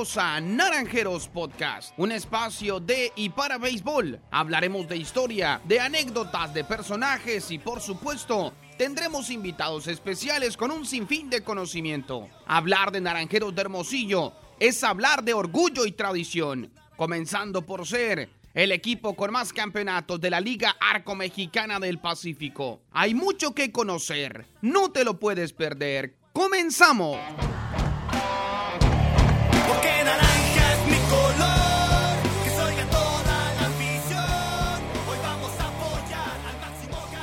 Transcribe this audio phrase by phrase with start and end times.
[0.00, 4.18] a Naranjeros Podcast, un espacio de y para béisbol.
[4.30, 10.86] Hablaremos de historia, de anécdotas, de personajes y por supuesto tendremos invitados especiales con un
[10.86, 12.30] sinfín de conocimiento.
[12.46, 18.72] Hablar de Naranjeros de Hermosillo es hablar de orgullo y tradición, comenzando por ser el
[18.72, 22.80] equipo con más campeonatos de la Liga Arco Mexicana del Pacífico.
[22.90, 26.16] Hay mucho que conocer, no te lo puedes perder.
[26.32, 27.18] ¡Comenzamos!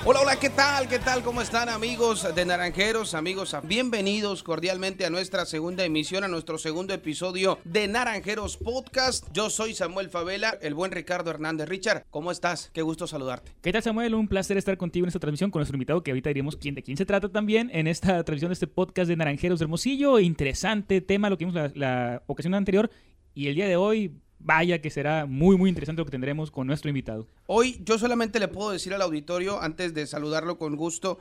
[0.09, 0.87] Hola, hola, ¿qué tal?
[0.87, 1.21] ¿Qué tal?
[1.21, 3.13] ¿Cómo están amigos de Naranjeros?
[3.13, 9.27] Amigos, bienvenidos cordialmente a nuestra segunda emisión, a nuestro segundo episodio de Naranjeros Podcast.
[9.33, 11.67] Yo soy Samuel Favela, el buen Ricardo Hernández.
[11.67, 12.71] Richard, ¿cómo estás?
[12.73, 13.51] Qué gusto saludarte.
[13.61, 14.15] ¿Qué tal Samuel?
[14.15, 16.83] Un placer estar contigo en esta transmisión con nuestro invitado que ahorita diremos quién, de
[16.83, 20.21] quién se trata también en esta transmisión de este podcast de Naranjeros Hermosillo.
[20.21, 22.89] Interesante tema lo que vimos la ocasión anterior
[23.33, 26.67] y el día de hoy, vaya que será muy muy interesante lo que tendremos con
[26.67, 27.27] nuestro invitado.
[27.47, 31.19] Hoy yo solamente le puedo decir al auditorio, antes de saludarlo con gusto,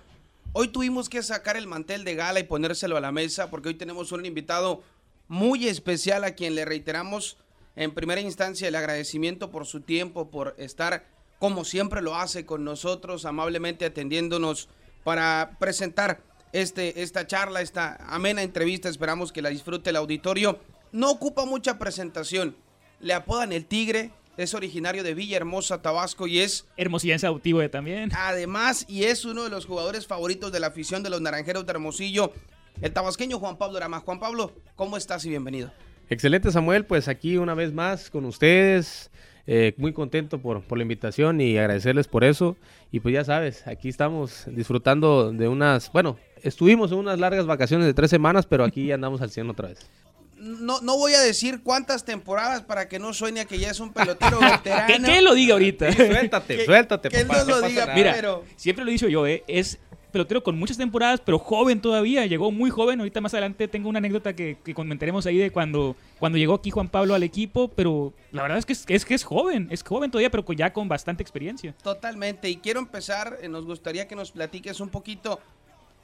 [0.53, 3.75] hoy tuvimos que sacar el mantel de gala y ponérselo a la mesa porque hoy
[3.75, 4.83] tenemos un invitado
[5.29, 7.37] muy especial a quien le reiteramos
[7.75, 11.05] en primera instancia el agradecimiento por su tiempo, por estar
[11.39, 14.69] como siempre lo hace con nosotros, amablemente atendiéndonos
[15.05, 16.23] para presentar
[16.53, 18.89] este, esta charla, esta amena entrevista.
[18.89, 20.59] Esperamos que la disfrute el auditorio.
[20.93, 22.57] No ocupa mucha presentación.
[23.01, 28.11] Le apodan el Tigre, es originario de Villahermosa, Tabasco y es Hermosillense adoptivo de también.
[28.15, 31.73] Además, y es uno de los jugadores favoritos de la afición de los Naranjeros de
[31.73, 32.33] Hermosillo,
[32.81, 34.01] el tabasqueño Juan Pablo Rama.
[34.01, 35.73] Juan Pablo, ¿cómo estás y bienvenido?
[36.09, 39.11] Excelente Samuel, pues aquí una vez más con ustedes,
[39.47, 42.57] eh, muy contento por, por la invitación y agradecerles por eso.
[42.93, 47.87] Y pues ya sabes, aquí estamos disfrutando de unas, bueno, estuvimos en unas largas vacaciones
[47.87, 49.89] de tres semanas, pero aquí andamos al 100 otra vez.
[50.37, 53.81] No, no voy a decir cuántas temporadas para que no suene a que ya es
[53.81, 54.87] un pelotero veterano.
[54.87, 55.93] ¿Qué, qué lo diga ahorita?
[55.93, 57.87] suéltate, Que- suéltate, que él papá, no lo diga.
[57.95, 59.43] Mira, pero- siempre lo he dicho yo, ¿eh?
[59.49, 59.79] es
[60.13, 63.01] pelotero con muchas temporadas, pero joven todavía, llegó muy joven.
[63.01, 66.71] Ahorita más adelante tengo una anécdota que, que comentaremos ahí de cuando, cuando llegó aquí
[66.71, 69.83] Juan Pablo al equipo, pero la verdad es que es, es que es joven, es
[69.83, 71.75] joven todavía, pero con- ya con bastante experiencia.
[71.83, 72.49] Totalmente.
[72.49, 75.39] Y quiero empezar, eh, nos gustaría que nos platiques un poquito.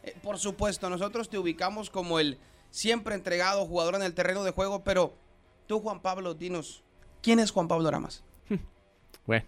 [0.04, 2.36] eh, por supuesto, nosotros te ubicamos como el
[2.72, 5.14] siempre entregado jugador en el terreno de juego, pero
[5.68, 6.82] tú, Juan Pablo, dinos,
[7.22, 8.24] ¿quién es Juan Pablo Ramas?
[9.24, 9.44] Bueno,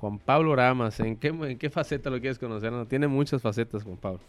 [0.00, 2.72] Juan Pablo Ramas, ¿en qué, ¿en qué faceta lo quieres conocer?
[2.72, 4.20] No, tiene muchas facetas, Juan Pablo.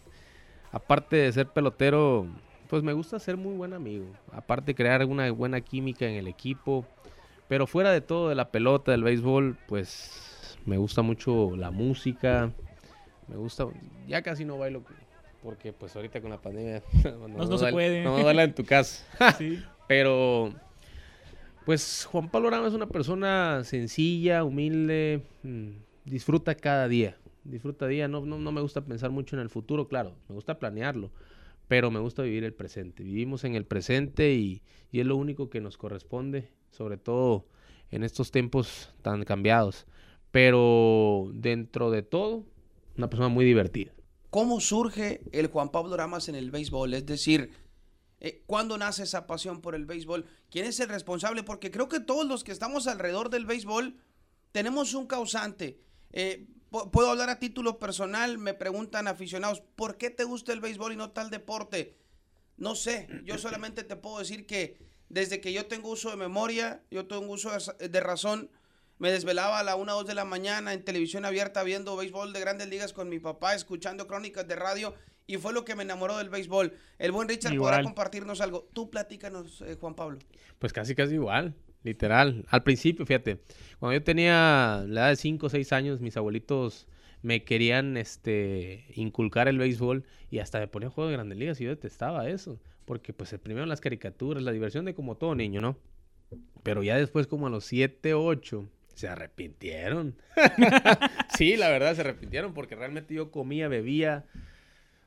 [0.71, 2.27] Aparte de ser pelotero,
[2.69, 4.05] pues me gusta ser muy buen amigo.
[4.31, 6.85] Aparte de crear una buena química en el equipo.
[7.47, 12.51] Pero fuera de todo, de la pelota, del béisbol, pues me gusta mucho la música.
[13.27, 13.65] Me gusta,
[14.07, 14.83] ya casi no bailo
[15.41, 18.03] porque pues ahorita con la pandemia No- no se puede.
[18.03, 19.05] No en tu casa.
[19.37, 19.61] Sí.
[19.87, 20.53] Pero,
[21.65, 25.69] pues Juan Pablo Rama es una persona sencilla, humilde, mm,
[26.05, 27.17] disfruta cada día.
[27.43, 30.59] Disfruta día, no, no, no me gusta pensar mucho en el futuro, claro, me gusta
[30.59, 31.09] planearlo,
[31.67, 33.03] pero me gusta vivir el presente.
[33.03, 34.61] Vivimos en el presente y,
[34.91, 37.45] y es lo único que nos corresponde, sobre todo
[37.89, 39.87] en estos tiempos tan cambiados.
[40.31, 42.45] Pero dentro de todo,
[42.97, 43.91] una persona muy divertida.
[44.29, 46.93] ¿Cómo surge el Juan Pablo Ramas en el béisbol?
[46.93, 47.51] Es decir,
[48.19, 50.25] eh, ¿cuándo nace esa pasión por el béisbol?
[50.51, 51.43] ¿Quién es el responsable?
[51.43, 53.95] Porque creo que todos los que estamos alrededor del béisbol
[54.51, 55.79] tenemos un causante.
[56.11, 60.59] Eh, pu- puedo hablar a título personal, me preguntan aficionados, ¿por qué te gusta el
[60.61, 61.97] béisbol y no tal deporte?
[62.57, 66.83] No sé, yo solamente te puedo decir que desde que yo tengo uso de memoria,
[66.91, 68.51] yo tengo uso de razón,
[68.99, 72.33] me desvelaba a la 1 o 2 de la mañana en televisión abierta viendo béisbol
[72.33, 74.93] de grandes ligas con mi papá, escuchando crónicas de radio
[75.25, 76.73] y fue lo que me enamoró del béisbol.
[76.97, 77.83] El buen Richard podrá Igual.
[77.83, 78.67] compartirnos algo.
[78.73, 80.19] Tú platícanos, eh, Juan Pablo.
[80.57, 82.45] Pues casi, casi igual, literal.
[82.49, 83.39] Al principio, fíjate,
[83.79, 86.87] cuando yo tenía la edad de 5 o 6 años, mis abuelitos
[87.21, 91.65] me querían este, inculcar el béisbol y hasta me ponían juegos de grandes ligas y
[91.65, 92.59] yo detestaba eso.
[92.85, 95.77] Porque pues el primero las caricaturas, la diversión de como todo niño, ¿no?
[96.63, 98.67] Pero ya después como a los 7, 8,
[98.99, 100.15] se arrepintieron.
[101.37, 104.25] sí, la verdad, se arrepintieron porque realmente yo comía, bebía,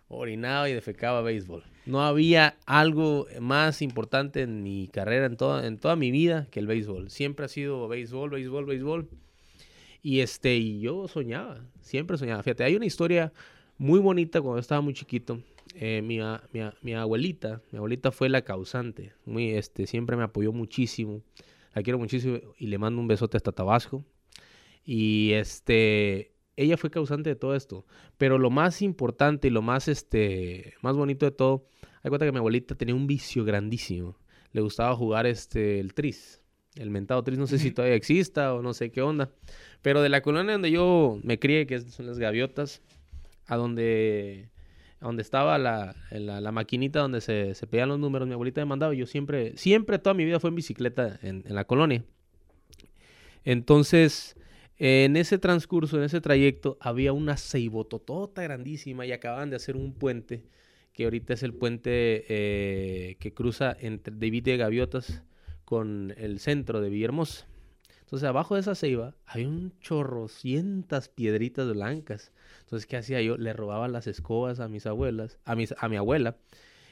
[0.09, 1.63] orinaba y defecaba béisbol.
[1.85, 6.61] No había algo más importante en mi carrera, en toda, en toda mi vida, que
[6.61, 7.11] el béisbol.
[7.11, 9.11] Siempre ha sido béisbol, béisbol, béisbol.
[10.03, 12.43] Y este, y yo soñaba, siempre soñaba.
[12.43, 13.31] Fíjate, hay una historia
[13.77, 15.39] muy bonita cuando estaba muy chiquito.
[15.75, 16.19] Eh, mi,
[16.53, 19.13] mi mi abuelita, mi abuelita fue la causante.
[19.27, 21.21] Muy, este, siempre me apoyó muchísimo.
[21.75, 24.05] La quiero muchísimo y le mando un besote hasta Tabasco.
[24.85, 27.87] Y este, ella fue causante de todo esto.
[28.19, 31.67] Pero lo más importante y lo más, este, más bonito de todo,
[32.03, 34.19] hay cuenta que mi abuelita tenía un vicio grandísimo.
[34.53, 36.41] le gustaba jugar este, el tris.
[36.75, 39.31] El mentado tris, no sé si todavía exista o no sé qué onda.
[39.83, 42.83] Pero de la colonia donde yo me crié, que son las gaviotas,
[43.47, 44.49] a donde,
[45.03, 48.95] donde estaba la, la, maquinita donde se, se los números, mi abuelita me mandaba.
[48.95, 52.05] Yo siempre, siempre toda mi vida fue en bicicleta en, en la colonia.
[53.45, 54.37] Entonces,
[54.79, 59.93] en ese transcurso, en ese trayecto, había una ceibototota grandísima y acababan de hacer un
[59.93, 60.45] puente,
[60.93, 65.23] que ahorita es el puente eh, que cruza entre David de Gaviotas
[65.65, 67.47] con el centro de Villahermosa.
[68.13, 72.31] Entonces, abajo de esa ceiba había un chorro, cientas piedritas blancas.
[72.61, 73.39] Entonces, ¿qué hacía yo?
[73.39, 76.37] Le robaba las escobas a mis abuelas, a, mis, a mi abuela.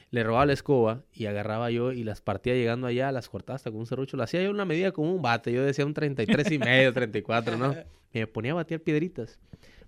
[0.09, 3.69] Le robaba la escoba y agarraba yo y las partía llegando allá, las cortaba hasta
[3.69, 4.17] con un serrucho.
[4.17, 5.53] Lo hacía yo una medida como un bate.
[5.53, 7.75] Yo decía un 33 y medio, 34, ¿no?
[8.13, 9.37] Me ponía a batear piedritas.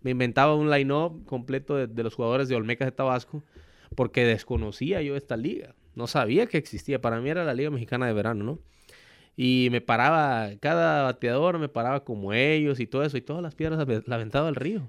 [0.02, 3.42] Me inventaba un line-up completo de, de los jugadores de Olmecas de Tabasco
[3.96, 5.74] porque desconocía yo esta liga.
[5.96, 7.02] No sabía que existía.
[7.02, 8.60] Para mí era la Liga Mexicana de Verano, ¿no?
[9.36, 13.56] Y me paraba, cada bateador me paraba como ellos y todo eso, y todas las
[13.56, 14.88] piedras la aventaba al río.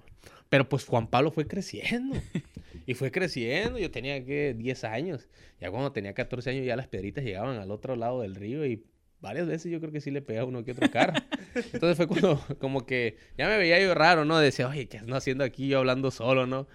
[0.48, 2.16] Pero pues Juan Pablo fue creciendo.
[2.86, 3.78] Y fue creciendo.
[3.78, 5.28] Yo tenía que 10 años.
[5.58, 8.84] Ya cuando tenía 14 años, ya las piedritas llegaban al otro lado del río y
[9.20, 11.14] varias veces yo creo que sí le pegaba uno que otro carro.
[11.72, 14.38] Entonces fue cuando, como que ya me veía yo raro, ¿no?
[14.38, 16.66] Decía, oye, ¿qué ando haciendo aquí yo hablando solo, no?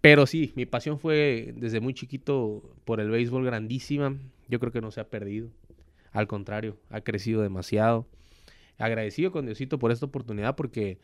[0.00, 4.16] Pero sí, mi pasión fue desde muy chiquito por el béisbol grandísima.
[4.48, 5.48] Yo creo que no se ha perdido.
[6.18, 8.04] Al contrario, ha crecido demasiado.
[8.76, 10.98] Agradecido con Diosito por esta oportunidad porque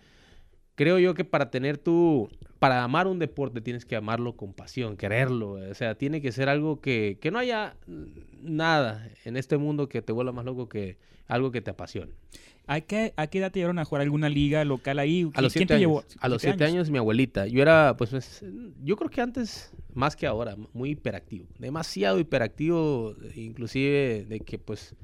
[0.75, 2.29] creo yo que para tener tú,
[2.59, 5.53] para amar un deporte tienes que amarlo con pasión, quererlo.
[5.53, 7.77] O sea, tiene que ser algo que, que no haya
[8.43, 12.13] nada en este mundo que te vuelva más loco que algo que te apasione.
[12.67, 15.31] ¿A qué, ¿A qué edad te llevaron a jugar alguna liga local ahí?
[15.35, 15.81] A los ¿Quién siete te años.
[15.81, 16.05] llevó?
[16.19, 16.89] A los ¿Siete años?
[16.91, 17.47] mi abuelita.
[17.47, 18.43] Yo era, pues,
[18.83, 21.47] yo creo que antes, más que ahora, muy hiperactivo.
[21.59, 24.95] Demasiado hiperactivo, inclusive de que, pues,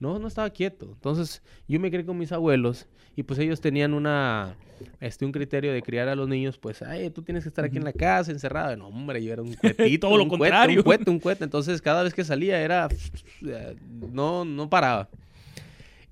[0.00, 0.86] no, no estaba quieto.
[0.94, 4.56] Entonces, yo me crié con mis abuelos y, pues, ellos tenían una,
[4.98, 7.76] este, un criterio de criar a los niños, pues, ay, tú tienes que estar aquí
[7.76, 8.76] en la casa, encerrado.
[8.76, 10.08] No, hombre, yo era un cuetito.
[10.08, 10.78] Todo lo un cuete, contrario.
[10.78, 11.44] un cuete, un cuete.
[11.44, 12.88] Entonces, cada vez que salía era,
[14.12, 15.08] no, no paraba.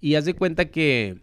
[0.00, 1.18] Y haz de cuenta que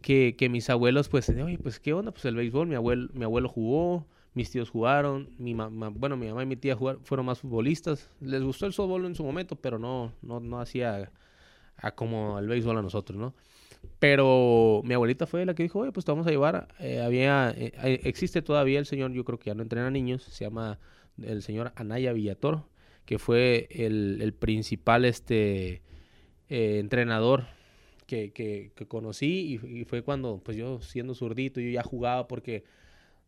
[0.00, 2.12] que, que mis abuelos, pues, oye, pues, ¿qué onda?
[2.12, 6.28] Pues el béisbol, mi abuelo, mi abuelo jugó, mis tíos jugaron, mi mamá, bueno, mi
[6.28, 8.10] mamá y mi tía jugaron, fueron más futbolistas.
[8.20, 11.10] Les gustó el softball en su momento, pero no, no, no hacía
[11.80, 13.34] a como el béisbol a nosotros, ¿no?
[13.98, 16.68] Pero mi abuelita fue la que dijo, oye, pues te vamos a llevar.
[16.78, 20.44] Eh, había, eh, existe todavía el señor, yo creo que ya no entrena niños, se
[20.44, 20.78] llama
[21.22, 22.68] el señor Anaya Villatoro,
[23.04, 25.82] que fue el, el principal este,
[26.48, 27.46] eh, entrenador
[28.06, 32.26] que, que, que conocí y, y fue cuando, pues yo siendo zurdito, yo ya jugaba
[32.28, 32.64] porque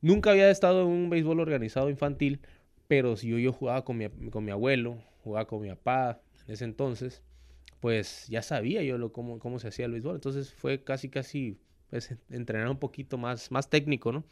[0.01, 2.41] nunca había estado en un béisbol organizado infantil,
[2.89, 6.55] pero si yo, yo jugaba con mi, con mi abuelo, jugaba con mi papá en
[6.55, 7.23] ese entonces,
[7.83, 10.15] pues ya sabía yo lo, cómo, cómo se hacía el béisbol.
[10.15, 11.59] Entonces fue casi, casi,
[11.91, 14.23] pues entrenar un poquito más, más técnico, ¿no?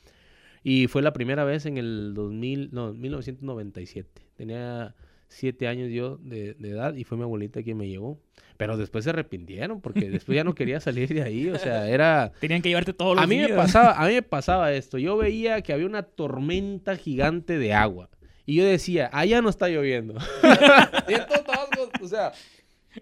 [0.62, 4.22] Y fue la primera vez en el 2000, no, 1997.
[4.36, 4.94] Tenía
[5.26, 8.20] siete años yo de, de edad y fue mi abuelita quien me llevó.
[8.56, 11.48] Pero después se arrepintieron porque después ya no quería salir de ahí.
[11.48, 12.30] O sea, era...
[12.40, 13.56] Tenían que llevarte todos los A mí, me días.
[13.56, 14.96] pasaba, a mí me pasaba esto.
[14.96, 18.10] Yo veía que había una tormenta gigante de agua.
[18.46, 20.14] Y yo decía, allá no está lloviendo.
[21.08, 22.32] y en todo Tabasco, o sea,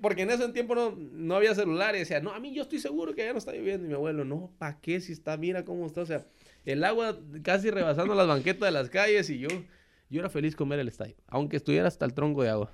[0.00, 1.94] porque en ese tiempo no, no había celular.
[1.94, 3.86] Y decía, no, a mí yo estoy seguro que allá no está lloviendo.
[3.86, 5.00] Y mi abuelo, no, ¿para qué?
[5.00, 6.02] Si está, mira cómo está.
[6.02, 6.26] O sea,
[6.64, 9.30] el agua casi rebasando las banquetas de las calles.
[9.30, 9.48] Y yo,
[10.10, 11.16] yo era feliz con ver el estadio.
[11.26, 12.72] Aunque estuviera hasta el tronco de agua.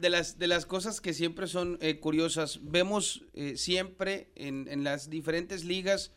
[0.00, 4.84] de las, de las cosas que siempre son eh, curiosas, vemos eh, siempre en, en
[4.84, 6.12] las diferentes ligas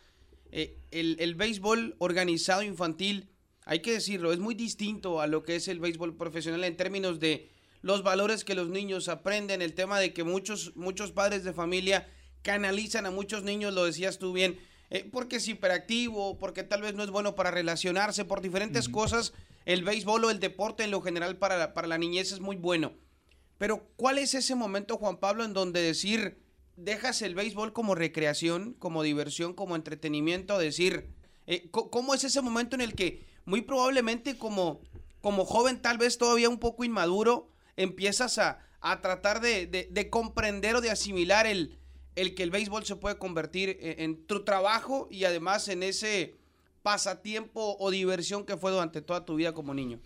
[0.55, 3.31] eh, el, el béisbol organizado infantil,
[3.65, 7.19] hay que decirlo, es muy distinto a lo que es el béisbol profesional en términos
[7.19, 7.49] de
[7.83, 12.07] los valores que los niños aprenden, el tema de que muchos, muchos padres de familia
[12.41, 14.57] canalizan a muchos niños, lo decías tú bien,
[14.89, 19.33] eh, porque es hiperactivo, porque tal vez no es bueno para relacionarse, por diferentes cosas,
[19.65, 22.55] el béisbol o el deporte en lo general para la, para la niñez es muy
[22.55, 22.93] bueno.
[23.57, 26.41] Pero, ¿cuál es ese momento, Juan Pablo, en donde decir,
[26.77, 30.57] dejas el béisbol como recreación, como diversión, como entretenimiento?
[30.57, 31.09] Decir,
[31.47, 34.79] eh, ¿cómo es ese momento en el que muy probablemente como,
[35.19, 40.09] como joven, tal vez todavía un poco inmaduro, empiezas a, a tratar de, de- de
[40.09, 41.77] comprender o de asimilar el,
[42.15, 46.35] el que el béisbol se puede convertir en, en tu trabajo y además en ese
[46.83, 49.99] pasatiempo o diversión que fue durante toda tu vida como niño?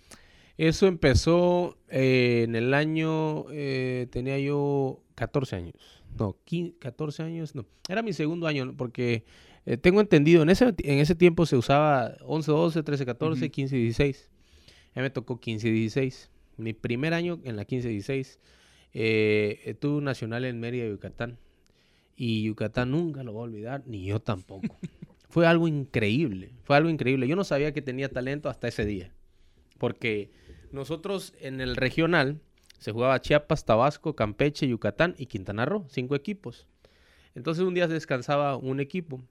[0.57, 5.73] Eso empezó eh, en el año, eh, tenía yo 14 años.
[6.17, 7.65] No, 15, 14 años, no.
[7.87, 9.23] Era mi segundo año, porque
[9.67, 13.51] eh, tengo entendido, en ese, en ese tiempo se usaba 11, 12, 13, 14, Ujú.
[13.51, 14.29] 15, 16.
[14.95, 16.31] A mí me tocó 15, 16.
[16.57, 18.39] Mi primer año en la 15, 16.
[18.93, 21.37] eh, eh, tuve un nacional en Mérida, Yucatán.
[22.15, 24.75] Y Yucatán nunca lo voy a olvidar, ni yo tampoco.
[25.29, 27.27] fue algo increíble, fue algo increíble.
[27.27, 29.13] Yo no sabía que tenía talento hasta ese día.
[29.77, 30.31] Porque
[30.71, 32.41] nosotros en el regional
[32.79, 36.67] se jugaba Chiapas, Tabasco, Campeche, Yucatán y Quintana Roo, cinco equipos.
[37.35, 39.21] Entonces un día descansaba un equipo,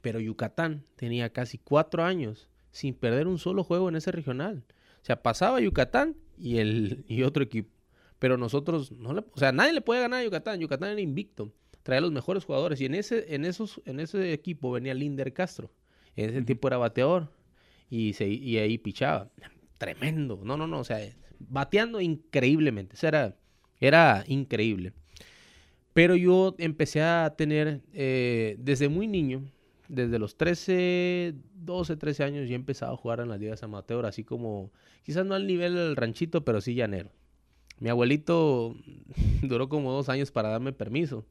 [0.00, 4.64] pero Yucatán tenía casi cuatro años sin perder un solo juego en ese regional.
[5.02, 7.70] O sea, pasaba Yucatán y, el, y otro equipo.
[8.18, 10.60] Pero nosotros, no le- o sea, nadie le puede ganar a Yucatán.
[10.60, 11.52] Yucatán era invicto.
[11.82, 12.80] Traía los mejores jugadores.
[12.80, 15.70] Y en ese, en esos, en ese equipo venía Linder Castro.
[16.16, 17.30] En ese tiempo era bateador.
[17.90, 19.30] Y, se, y ahí pichaba.
[19.78, 20.40] Tremendo.
[20.42, 20.80] No, no, no.
[20.80, 20.98] O sea,
[21.38, 22.94] bateando increíblemente.
[22.96, 23.36] O sea, era,
[23.80, 24.92] era increíble.
[25.92, 29.44] Pero yo empecé a tener, eh, desde muy niño,
[29.88, 34.24] desde los 13, 12, 13 años, ya empezaba a jugar en las ligas amateur, así
[34.24, 37.10] como, quizás no al nivel del ranchito, pero sí llanero.
[37.78, 38.74] Mi abuelito
[39.42, 41.26] duró como dos años para darme permiso.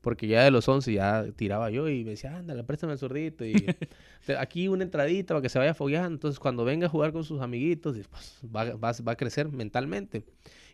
[0.00, 3.46] Porque ya de los 11 ya tiraba yo y me decía, ándale, préstame el zurdito.
[3.46, 3.54] Y
[4.38, 6.08] aquí una entradita para que se vaya fogueando.
[6.14, 10.24] Entonces, cuando venga a jugar con sus amiguitos, pues, va, va- va a crecer mentalmente.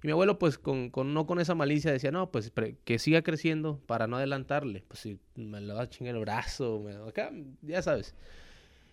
[0.03, 2.53] Y mi abuelo, pues, con, con- no con esa malicia, decía, no, pues,
[2.85, 4.85] que siga creciendo para no adelantarle.
[4.89, 7.31] Pues, si me lo va a chingar el brazo, me- acá,
[7.63, 8.15] ya sabes.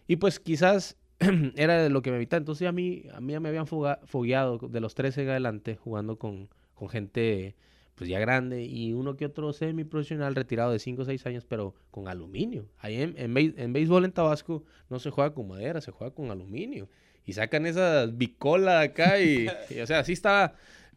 [0.08, 0.98] Y pues, quizás
[1.56, 2.40] era lo que me evitaba.
[2.40, 6.18] Entonces, a mí, a mí ya me habían fogueado de los 13 en adelante, jugando
[6.18, 7.56] con, con gente,
[7.98, 8.64] pues, ya grande.
[8.64, 12.70] Y uno que otro semi-profesional retirado de 5 o 6 años, pero con aluminio.
[12.78, 16.14] Ahí en, en, béis- en béisbol en Tabasco no se juega con madera, se juega
[16.14, 16.88] con aluminio.
[17.26, 20.54] Y sacan esas bicola acá y, y, o sea, así está.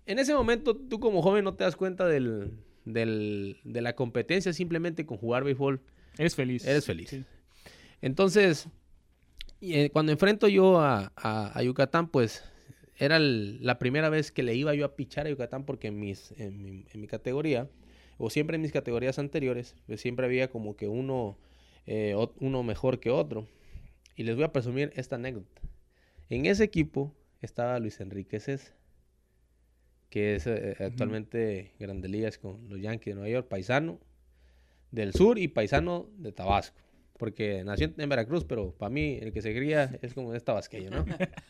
[0.07, 2.53] En ese momento tú como joven no te das cuenta del,
[2.85, 5.81] del- de la competencia simplemente con jugar béisbol.
[6.19, 6.65] Eres feliz.
[6.67, 7.09] Eres feliz.
[7.11, 7.25] Sí.
[8.03, 8.69] Entonces,
[9.61, 12.45] eh, cuando enfrento yo a, a- a Yucatán, pues
[13.01, 15.99] era el- la primera vez que le iba yo a pichar a Yucatán porque en,
[15.99, 17.69] mis, en, mi, en mi categoría,
[18.19, 21.39] o siempre en mis categorías anteriores, pues siempre había como que uno,
[21.87, 23.49] eh, uno mejor que otro.
[24.17, 25.61] Y les voy a presumir esta anécdota.
[26.29, 28.75] En ese equipo estaba Luis Enrique César,
[30.11, 33.99] que es eh, actualmente Grande Ligas con los Yankees de Nueva York, paisano
[34.91, 36.77] del sur y paisano de Tabasco.
[37.17, 40.45] Porque nació en- en Veracruz, pero para mí el que se cría es como es
[40.45, 41.05] tabasqueño, ¿no?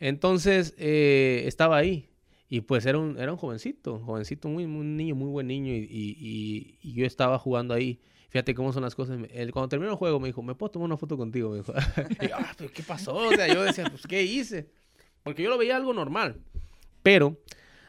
[0.00, 2.08] Entonces eh, estaba ahí.
[2.50, 5.70] Y pues era un, era un jovencito, jovencito, muy, muy niño, muy buen niño.
[5.72, 8.00] Y, y- y- yo estaba jugando ahí.
[8.30, 9.18] Fíjate cómo son las cosas.
[9.32, 11.50] Él, cuando terminó el juego me dijo, ¿me puedo tomar una foto contigo?
[11.50, 11.72] Me dijo.
[12.22, 13.14] Y yo, "Ah, pero ¿qué pasó?
[13.16, 14.70] O sea, yo decía, pues, ¿qué hice?
[15.22, 16.40] Porque yo lo veía algo normal.
[17.02, 17.38] Pero,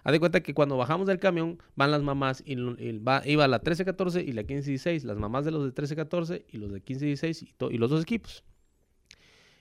[0.04, 3.48] haz de cuenta que cuando bajamos del camión, van las mamás y, y va, iba
[3.48, 5.04] la 13-14 y la 15-16.
[5.04, 8.44] Las mamás de los de 13-14 y los de 15-16 y, y los dos equipos.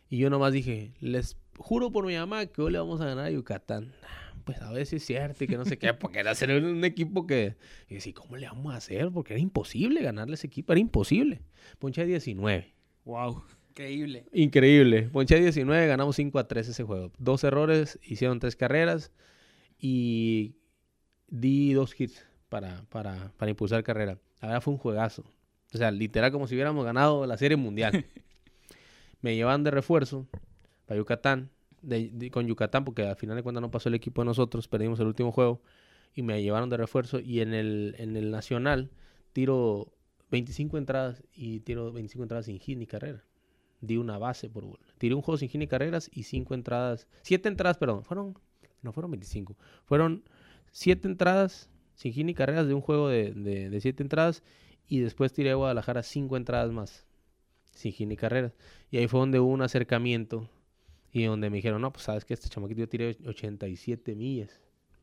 [0.08, 3.26] Y yo nomás dije, les juro por mi mamá que hoy le vamos a ganar
[3.26, 3.92] a Yucatán.
[4.44, 6.82] Pues a ver si es cierto y que no sé qué, porque era ser un
[6.84, 7.56] equipo que...
[7.88, 9.10] Y decía, ¿cómo le vamos a hacer?
[9.12, 11.42] Porque era imposible ganarle a ese equipo, era imposible.
[11.78, 12.72] Ponché 19.
[13.04, 13.42] Wow.
[13.70, 14.24] Increíble.
[14.32, 15.02] Increíble.
[15.02, 17.12] Ponché 19, ganamos 5 a 3 ese juego.
[17.18, 19.12] Dos errores, hicieron tres carreras
[19.78, 20.56] y
[21.28, 24.18] di dos hits para, para, para impulsar carrera.
[24.40, 25.24] La verdad fue un juegazo.
[25.74, 28.06] O sea, literal como si hubiéramos ganado la serie mundial.
[29.20, 30.26] Me llevan de refuerzo
[30.88, 31.50] para Yucatán,
[31.82, 34.66] de- de- con Yucatán, porque al final de cuentas no pasó el equipo de nosotros,
[34.66, 35.60] perdimos el último juego
[36.14, 38.90] y me llevaron de refuerzo y en el, en el nacional
[39.32, 39.92] tiro
[40.32, 43.22] 25 entradas y tiro 25 entradas sin hit ni carrera
[43.80, 44.84] di una base por bola.
[44.98, 47.06] Tiré un juego sin hit ni carreras y cinco entradas.
[47.22, 48.02] Siete entradas, perdón.
[48.02, 48.36] Fueron.
[48.82, 49.56] No fueron 25.
[49.84, 50.24] Fueron
[50.72, 54.42] siete entradas sin hit ni carreras de un juego de, de, de siete entradas.
[54.88, 57.06] Y después tiré a Guadalajara cinco entradas más.
[57.70, 58.52] Sin hit ni carreras.
[58.90, 60.48] Y ahí fue donde hubo un acercamiento.
[61.18, 64.60] Y donde me dijeron, no, pues sabes que este chamaquito yo tiré 87 millas.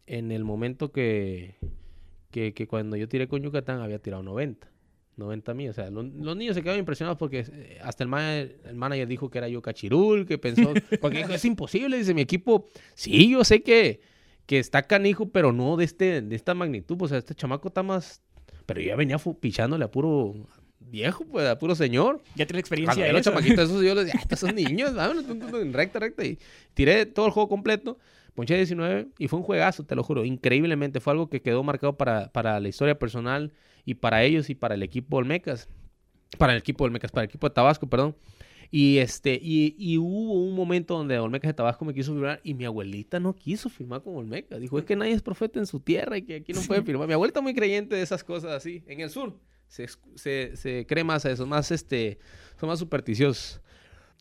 [0.07, 1.55] En el momento que,
[2.31, 4.71] que, que cuando yo tiré con Yucatán había tirado 90.
[5.17, 5.69] 90 mil.
[5.69, 9.07] O sea, lo- los niños se quedaron impresionados porque eh, hasta el manager, el manager
[9.07, 12.67] dijo que era yo cachirul, que pensó, porque dijo, es imposible, dice mi equipo.
[12.95, 14.01] Sí, yo sé que,
[14.45, 16.97] que está canijo, pero no de este de esta magnitud.
[17.01, 18.21] O sea, este chamaco está más...
[18.65, 20.47] Pero yo ya venía pichándole a puro
[20.89, 22.21] viejo, pues, a puro señor.
[22.35, 23.21] Ya tiene Cuando experiencia eso.
[23.21, 26.25] chamaquitos esos, yo les decía, "Ah, estos son niños, vámonos, en recta, recta.
[26.25, 26.37] Y
[26.73, 27.97] tiré todo el juego completo,
[28.33, 30.99] ponché 19 y fue un juegazo, te lo juro, increíblemente.
[30.99, 33.51] Fue algo que quedó marcado para, para la historia personal
[33.85, 35.67] y para ellos y para el equipo Olmecas.
[36.37, 38.15] Para el equipo Olmecas, para el equipo de Tabasco, perdón.
[38.71, 42.55] Y este, y, y hubo un momento donde Olmecas de Tabasco me quiso firmar y
[42.55, 44.59] mi abuelita no quiso firmar con Olmecas.
[44.59, 47.07] Dijo, es que nadie es profeta en su tierra y que aquí no puede firmar.
[47.07, 48.83] Mi abuelita muy creyente de esas cosas así.
[48.87, 52.19] En el sur se, se, se cree más a eso, más este,
[52.59, 53.61] son más supersticiosos.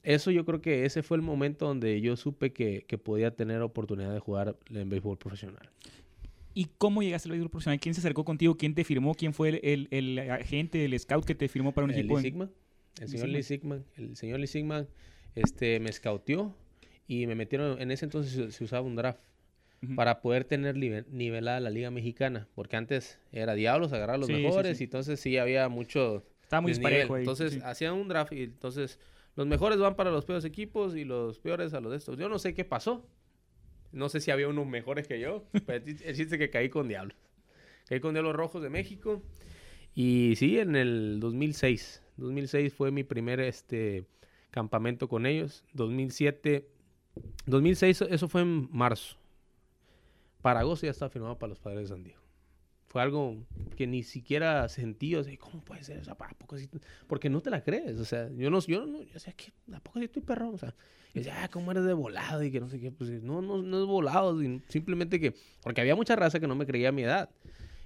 [0.02, 3.62] Eso yo creo que ese fue el momento donde yo supe que, que podía tener
[3.62, 5.70] oportunidad de jugar en béisbol profesional.
[6.52, 7.80] ¿Y cómo llegaste al béisbol profesional?
[7.80, 8.56] ¿Quién se acercó contigo?
[8.56, 9.14] ¿Quién te firmó?
[9.14, 12.16] ¿Quién fue el, el- el agente, el scout que te firmó para un El equipo?
[12.18, 12.50] Lee Sigma,
[13.00, 13.32] el señor Sigma.
[13.36, 14.88] Lee Sigman, el señor Lee Sigman,
[15.34, 16.54] este, me scouteó
[17.08, 19.20] y me metieron, en ese entonces se, se usaba un draft
[19.96, 24.34] Para poder tener nivelada la liga mexicana, porque antes era diablos, agarrar a los Sí,
[24.34, 24.84] mejores sí.
[24.84, 27.22] y entonces sí había mucho Estaba muy disparejo ahí.
[27.22, 28.98] Entonces hacían un draft y entonces
[29.36, 32.18] los mejores van para los peores equipos y los peores a los de estos.
[32.18, 33.06] Yo no sé qué pasó.
[33.92, 37.16] No sé si había unos mejores que yo, pero el chiste que caí con diablos.
[37.88, 39.22] Caí con Diablos Rojos de México.
[39.94, 42.02] Y sí, en el 2006.
[42.16, 44.04] 2006 fue mi primer este,
[44.50, 45.64] campamento con ellos.
[45.74, 46.68] 2007.
[47.46, 49.16] 2006, eso fue en marzo.
[50.44, 52.20] Para agosto ya estaba firmado para los padres de San Diego.
[52.88, 53.34] Fue algo
[53.78, 55.14] que ni siquiera sentí.
[55.16, 56.00] O sea, ¿cómo puede ser?
[56.00, 56.56] O sea, ¿a poco?
[57.06, 57.98] Porque no te la crees.
[57.98, 59.16] O sea, yo no, yo no, yo.
[59.74, 60.54] ¿a poco sí estoy perrón?
[60.54, 60.74] O sea,
[61.14, 62.42] y decía, ah, ¿cómo eres de volado?
[62.42, 62.92] Y que no sé qué.
[62.92, 64.38] Pues no, no, no es volado.
[64.68, 67.30] Simplemente que, porque había mucha raza que no me creía a mi edad.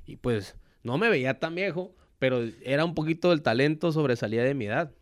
[0.05, 4.55] Y pues no me veía tan viejo, pero era un poquito el talento sobresalía de
[4.55, 4.93] mi edad.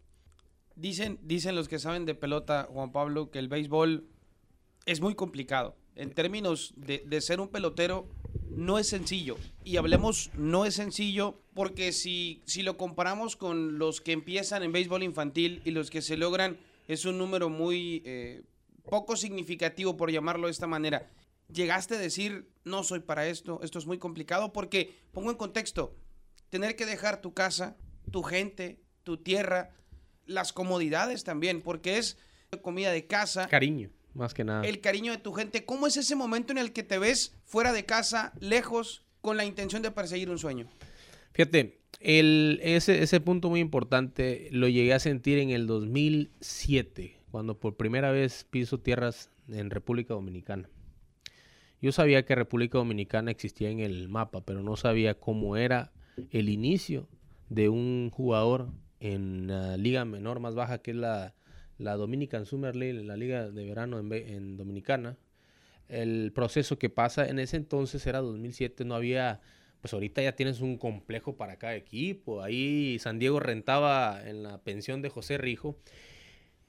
[0.74, 4.06] Dicen, dicen los que saben de pelota, Juan Pablo, que el béisbol
[4.84, 5.74] es muy complicado.
[5.96, 8.06] En términos de, ser un pelotero,
[8.50, 9.36] no es sencillo.
[9.64, 14.72] Y hablemos, no es sencillo, porque si, si lo comparamos con los que empiezan en
[14.72, 18.42] béisbol infantil y los que se logran, es un número muy eh,
[18.84, 21.10] poco significativo, por llamarlo de esta manera.
[21.52, 25.96] Llegaste a decir, no soy para esto, esto es muy complicado, porque, pongo en contexto,
[26.50, 27.76] tener que dejar tu casa,
[28.10, 29.70] tu gente, tu tierra,
[30.26, 32.18] las comodidades también, porque es
[32.62, 34.66] comida de casa, Cariño, más que nada.
[34.66, 35.64] el cariño de tu gente.
[35.64, 39.44] ¿Cómo es ese momento en el que te ves fuera de casa, lejos, con la
[39.44, 40.68] intención de perseguir un sueño?
[41.32, 47.58] Fíjate, el, ese, ese punto muy importante lo llegué a sentir en el 2007, cuando
[47.58, 50.68] por primera vez piso tierras en República Dominicana.
[51.80, 55.92] Yo sabía que República Dominicana existía en el mapa, pero no sabía cómo era
[56.30, 57.08] el inicio
[57.50, 61.34] de un jugador en la liga menor más baja, que es la,
[61.78, 65.16] la Dominican Summer League, la liga de verano en, en Dominicana.
[65.88, 69.40] El proceso que pasa en ese entonces era 2007, no había
[69.86, 72.42] pues ahorita ya tienes un complejo para cada equipo.
[72.42, 75.76] Ahí San Diego rentaba en la pensión de José Rijo.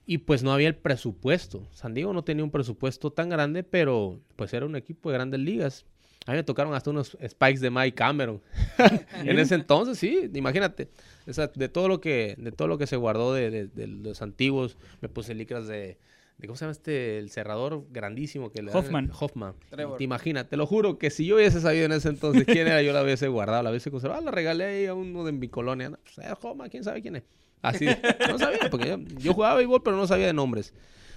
[0.05, 1.67] Y pues no había el presupuesto.
[1.71, 5.39] San Diego no tenía un presupuesto tan grande, pero pues era un equipo de grandes
[5.39, 5.87] ligas.
[6.27, 8.41] A mí me tocaron hasta unos spikes de Mike Cameron.
[9.23, 10.89] en ese entonces, sí, imagínate.
[11.25, 13.87] O sea, de todo lo que, de todo lo que se guardó de, de- de
[13.87, 15.97] los antiguos, me puse licras de,
[16.37, 17.17] de, ¿cómo se llama este?
[17.17, 19.11] El cerrador grandísimo que le dan- Hoffman.
[19.17, 19.53] Hoffman.
[19.69, 19.97] Trevor.
[19.97, 22.81] Te imaginas, te lo juro que si yo hubiese sabido en ese entonces quién era,
[22.81, 25.89] yo la hubiese guardado, la hubiese conservado, la regalé ahí a uno de mi colonia.
[25.89, 27.23] No, pues, eh, Hoffman, quién sabe quién es.
[27.61, 27.85] Así,
[28.29, 30.73] no sabía, porque yo, yo jugaba béisbol, pero no sabía de nombres.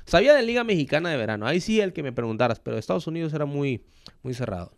[0.06, 3.34] Sabía de Liga Mexicana de Verano, ahí sí el que me preguntaras, pero Estados Unidos
[3.34, 3.84] era muy,
[4.22, 4.72] muy cerrado.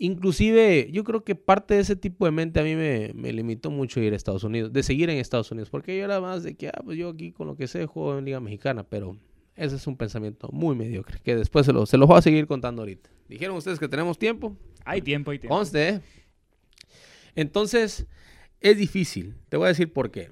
[0.00, 3.70] Inclusive, yo creo que parte de ese tipo de mente a mí me, me limitó
[3.70, 6.54] mucho ir a Estados Unidos, de seguir en Estados Unidos, porque yo era más de
[6.56, 9.16] que, ah, pues yo aquí con lo que sé juego en Liga Mexicana, pero
[9.56, 12.46] ese es un pensamiento muy mediocre, que después se lo, se los voy a seguir
[12.46, 13.10] contando ahorita.
[13.28, 15.56] Dijeron ustedes que tenemos tiempo, Hay tiempo, hay tiempo.
[15.56, 16.00] conste, ¿eh?
[17.34, 18.06] Entonces,
[18.60, 20.30] es difícil, te voy a decir por qué.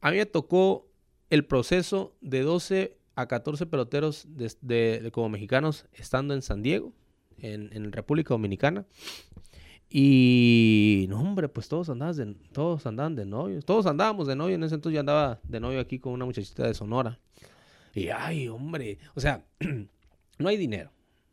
[0.00, 0.88] A mí me tocó
[1.30, 6.62] el proceso de 12 a 14 peloteros de, de- de- como mexicanos estando en San
[6.62, 6.92] Diego,
[7.38, 8.86] en, en República Dominicana.
[9.94, 13.66] Y no, hombre, pues todos andaban de, todos andaban de novios.
[13.66, 14.54] Todos andábamos de novio.
[14.54, 17.20] En ese entonces yo andaba de novio aquí con una muchachita de Sonora.
[17.94, 18.98] Y ay, hombre.
[19.14, 19.44] O sea,
[20.38, 20.90] no hay dinero.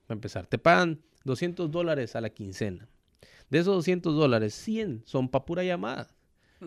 [0.08, 2.90] Para empezar, te pagan 200 dólares a la quincena.
[3.50, 6.10] De esos 200 dólares, 100 son para pura llamada.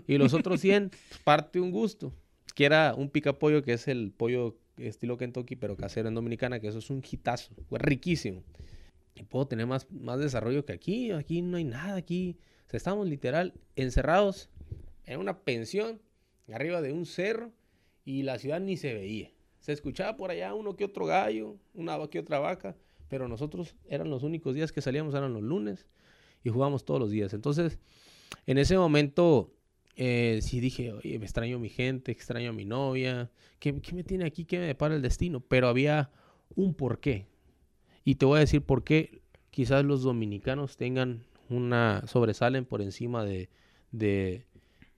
[0.07, 2.15] Y los otros 100, pues, parte un gusto.
[2.55, 6.59] Que era un pica pollo, que es el pollo estilo Kentucky, pero casero en Dominicana,
[6.59, 7.53] que eso es un hitazo.
[7.71, 8.43] Riquísimo.
[9.15, 11.11] Y puedo tener más, más desarrollo que aquí.
[11.13, 11.97] Aquí no hay nada.
[11.97, 14.49] Aquí o sea, estamos literal encerrados
[15.05, 16.01] en una pensión
[16.53, 17.53] arriba de un cerro
[18.05, 19.31] y la ciudad ni se veía.
[19.61, 22.77] Se escuchaba por allá uno que otro gallo, una que otra vaca,
[23.09, 25.87] pero nosotros eran los únicos días que salíamos, eran los lunes
[26.43, 27.33] y jugábamos todos los días.
[27.35, 27.79] Entonces,
[28.47, 29.53] en ese momento,
[29.95, 34.03] eh, sí dije, oye, me extraño mi gente, extraño a mi novia, ¿qué, qué me
[34.03, 34.45] tiene aquí?
[34.45, 35.41] ¿Qué me depara el destino?
[35.41, 36.11] Pero había
[36.55, 37.32] un porqué.
[38.05, 43.25] Y te voy a decir por qué quizás los dominicanos tengan una, sobresalen por encima
[43.25, 43.49] de,
[43.91, 44.47] de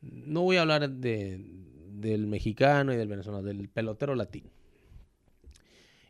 [0.00, 1.44] no voy a hablar de,
[1.90, 4.50] del mexicano y del venezolano, del pelotero latino.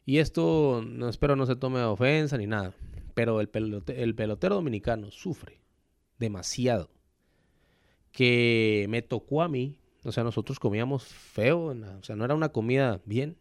[0.07, 2.75] Y esto, no espero no se tome ofensa ni nada,
[3.15, 3.51] pero el,
[3.87, 5.61] el pelotero dominicano sufre
[6.19, 6.91] demasiado.
[8.13, 12.51] Que me tocó a mí, o sea, nosotros comíamos feo, o sea, no era una
[12.51, 13.37] comida bien.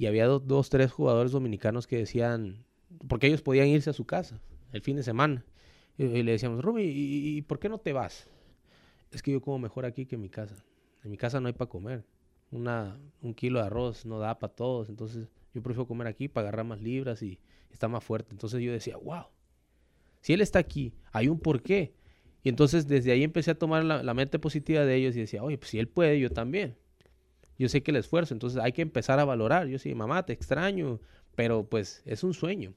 [0.00, 2.64] Y había do- dos, tres jugadores dominicanos que decían,
[3.06, 4.40] porque ellos podían irse a su casa.
[4.72, 5.44] el fin de semana.
[5.98, 8.26] Y, le decíamos, Rumi, ¿y, por qué no te vas?
[9.10, 10.56] Es que yo como mejor aquí que en mi casa.
[11.04, 12.06] En mi casa no hay para comer.
[12.50, 14.88] Una, un kilo de arroz no da para todos.
[14.88, 17.38] Entonces yo prefiero comer aquí para agarrar más libras y
[17.70, 18.32] estar más fuerte.
[18.32, 19.26] Entonces yo decía, wow,
[20.22, 21.92] si él está aquí, hay un porqué.
[22.42, 25.42] Y entonces desde ahí empecé a tomar la, la mente positiva de ellos y decía,
[25.42, 26.78] oye, pues si él puede, yo también.
[27.60, 29.66] Yo sé que el esfuerzo, entonces hay que empezar a valorar.
[29.66, 30.98] Yo sí, mamá, te extraño,
[31.36, 32.72] pero pues es un sueño.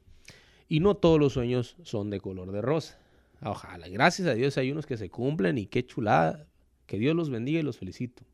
[0.68, 2.98] Y no todos los sueños son de color de rosa.
[3.40, 6.46] Ojalá, gracias a Dios hay unos que se cumplen y qué chulada.
[6.84, 8.24] Que Dios los bendiga y los felicito.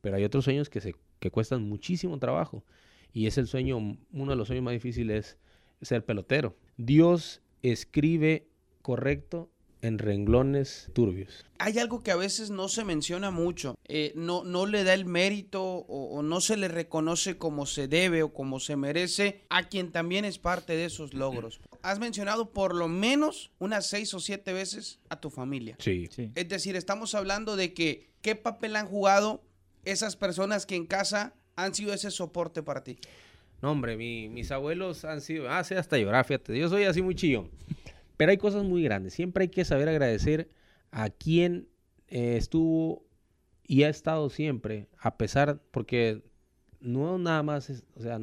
[0.00, 2.64] Pero hay otros sueños que, se, que cuestan muchísimo trabajo.
[3.12, 5.38] Y es el sueño, uno de los sueños más difíciles
[5.80, 6.56] es ser pelotero.
[6.78, 8.48] Dios escribe
[8.82, 11.44] correcto en renglones turbios.
[11.58, 15.04] Hay algo que a veces no se menciona mucho, eh, no, no le da el
[15.04, 19.68] mérito o, o no se le reconoce como se debe o como se merece a
[19.68, 21.60] quien también es parte de esos logros.
[21.82, 25.76] Has mencionado por lo menos unas seis o siete veces a tu familia.
[25.78, 26.08] Sí.
[26.10, 26.30] Sí.
[26.34, 29.42] Es decir, estamos hablando de que qué papel han jugado
[29.84, 32.98] esas personas que en casa han sido ese soporte para ti.
[33.60, 37.02] No, hombre, mi- mis abuelos han sido, ah, sí, hasta llorar, fíjate, yo soy así
[37.02, 37.50] muy chillón.
[38.22, 40.48] Pero hay cosas muy grandes, siempre hay que saber agradecer
[40.92, 41.66] a quien
[42.06, 43.04] eh, estuvo
[43.64, 46.22] y ha estado siempre, a pesar, porque
[46.78, 48.20] no nada más, o sea,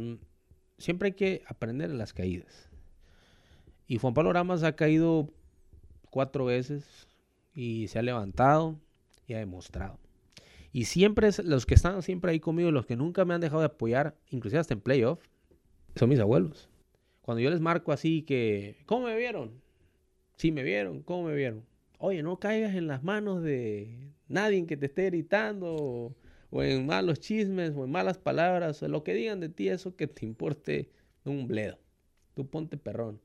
[0.78, 2.70] siempre hay que aprender en las caídas.
[3.88, 5.34] Y Juan Pablo Ramas ha caído
[6.10, 7.10] cuatro veces
[7.54, 8.80] y se ha levantado
[9.28, 10.00] y ha demostrado.
[10.72, 13.66] Y siempre los que están siempre ahí conmigo, los que nunca me han dejado de
[13.66, 15.20] apoyar, inclusive hasta en playoff,
[15.98, 16.70] son mis abuelos.
[17.22, 19.68] Cuando yo les marco así que, ¿cómo me vieron?
[20.40, 21.66] Sí, me vieron, ¿cómo me vieron?
[21.98, 26.16] Oye, no caigas en las manos de nadie que te esté gritando
[26.50, 29.98] o, en malos chismes o en malas palabras o lo que digan de ti, eso
[29.98, 30.92] que te importe
[31.26, 31.78] un bledo.
[32.36, 33.20] Tú ponte perrón.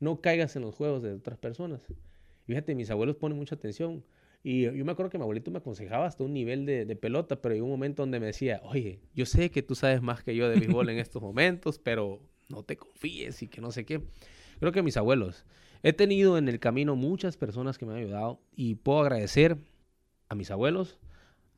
[0.00, 1.82] No caigas en los juegos de otras personas.
[2.46, 4.02] Fíjate, mis abuelos ponen mucha atención.
[4.42, 7.42] Y yo me acuerdo que mi abuelito me aconsejaba hasta un nivel de, de pelota,
[7.42, 10.34] pero hay un momento donde me decía, oye, yo sé que tú sabes más que
[10.34, 14.00] yo de béisbol en estos momentos, pero no te confíes y que no sé qué.
[14.60, 15.44] Creo que mis abuelos.
[15.86, 19.58] He tenido en el camino muchas personas que me han ayudado y puedo agradecer
[20.30, 20.98] a mis abuelos,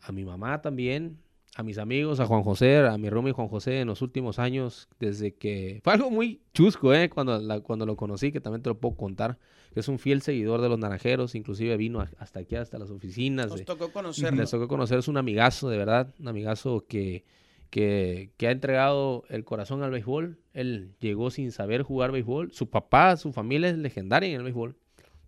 [0.03, 1.19] a mi mamá también,
[1.55, 4.89] a mis amigos, a Juan José, a mi roomie Juan José en los últimos años,
[5.01, 7.09] desde que fue algo muy chusco, ¿eh?
[7.09, 9.39] Cuando, la- cuando lo conocí, que también te lo puedo contar,
[9.73, 12.91] que es un fiel seguidor de los naranjeros, inclusive vino a- hasta aquí, hasta las
[12.91, 13.47] oficinas.
[13.49, 14.41] Nos de- tocó conocerlo.
[14.41, 17.25] les tocó conocer, es un amigazo, de verdad, un amigazo que,
[17.71, 20.39] que, ha entregado el corazón al béisbol.
[20.53, 22.53] Él llegó sin saber jugar béisbol.
[22.53, 24.77] Su papá, su familia es legendaria en el béisbol.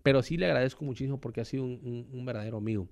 [0.03, 2.89] Pero sí le agradezco muchísimo porque ha sido un, verdadero amigo.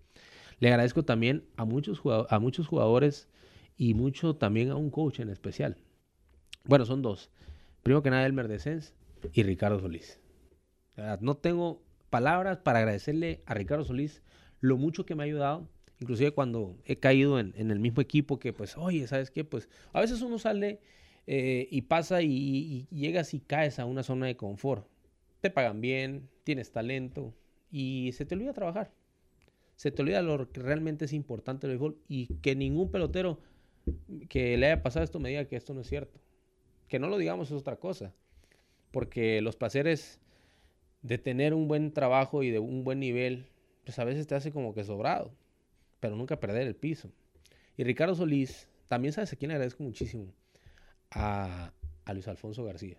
[0.59, 3.29] Le agradezco también a muchos, a muchos jugadores
[3.77, 5.77] y mucho también a un coach en especial.
[6.65, 7.31] Bueno, son dos.
[7.83, 8.95] Primero que nada, Elmer Descens
[9.33, 10.21] y Ricardo Solís.
[11.21, 14.23] No tengo palabras para agradecerle a Ricardo Solís
[14.61, 15.69] lo mucho que me ha ayudado.
[16.01, 19.45] Inclusive cuando he caído en, el mismo equipo que, pues, oye, ¿sabes qué?
[19.45, 20.81] Pues a veces uno sale
[21.27, 24.87] eh, y pasa y llegas y caes a una zona de confort.
[25.41, 27.35] Te pagan bien, tienes talento
[27.71, 28.93] y se te olvida trabajar.
[29.77, 33.41] Se te olvida lo que realmente es importante del béisbol y que ningún pelotero
[34.29, 36.19] que le haya pasado esto me diga que esto no es cierto.
[36.89, 38.15] Que no lo digamos es otra cosa.
[38.91, 40.21] Porque los placeres
[41.03, 43.47] de tener un buen trabajo y de un buen nivel,
[43.85, 45.33] pues a veces te hace como que sobrado,
[46.01, 47.11] pero nunca perder el piso.
[47.77, 50.33] Y Ricardo Solís, también sabes a quién agradezco muchísimo,
[51.11, 51.73] a,
[52.05, 52.99] a Luis Alfonso García.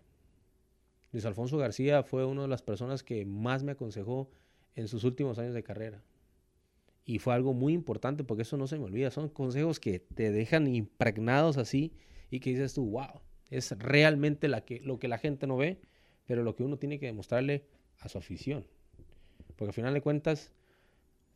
[1.11, 4.29] Luis Alfonso García fue una de las personas que más me aconsejó
[4.75, 6.03] en sus últimos años de carrera.
[7.05, 9.09] Y fue algo muy importante porque eso no se me olvida.
[9.11, 11.93] Son consejos que te dejan impregnados así
[12.29, 15.79] y que dices tú, wow, es realmente la que, lo que la gente no ve,
[16.25, 17.65] pero lo que uno tiene que demostrarle
[17.99, 18.67] a su afición.
[19.55, 20.51] Porque al final de cuentas,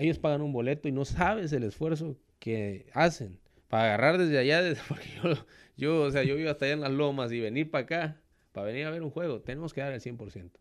[0.02, 4.62] ellos pagan un boleto y no sabes el esfuerzo que hacen para agarrar desde allá,
[4.64, 4.82] desde-
[5.24, 5.46] yo,
[5.78, 8.68] yo, o sea, yo vivo hasta allá en las lomas y venir para acá, para
[8.68, 10.52] venir a ver un juego, tenemos que dar el 100%.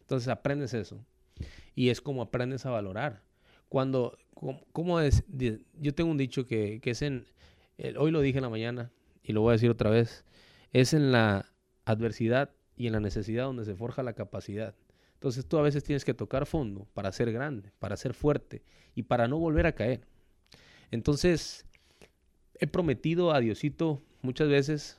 [0.00, 1.04] Entonces aprendes eso.
[1.74, 3.22] Y es como aprendes a valorar.
[3.68, 4.18] Cuando,
[5.28, 7.26] di- yo tengo un dicho que, que es en,
[7.78, 8.90] el- hoy lo dije en la mañana
[9.22, 10.24] y lo voy a decir otra vez,
[10.72, 11.46] es en la
[11.84, 14.74] adversidad y en la necesidad donde se forja la capacidad.
[15.18, 18.62] Entonces tú a veces tienes que tocar fondo para ser grande, para ser fuerte
[18.94, 20.06] y para no volver a caer.
[20.92, 21.66] Entonces,
[22.54, 24.96] he prometido a Diosito muchas veces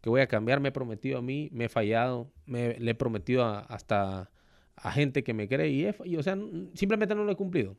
[0.00, 2.94] que voy a cambiar, me he prometido a mí, me he fallado, me, le he
[2.94, 4.30] prometido hasta
[4.76, 6.38] a gente que me cree y, he y, o sea,
[6.72, 7.76] simplemente no lo he cumplido.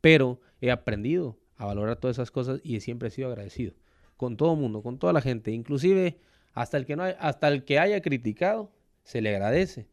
[0.00, 3.74] Pero he aprendido a valorar todas esas cosas y siempre he sido agradecido
[4.16, 6.18] con todo el mundo, con toda la gente, inclusive
[6.52, 8.72] hasta el que no hay- hasta el que haya criticado
[9.04, 9.86] se le agradece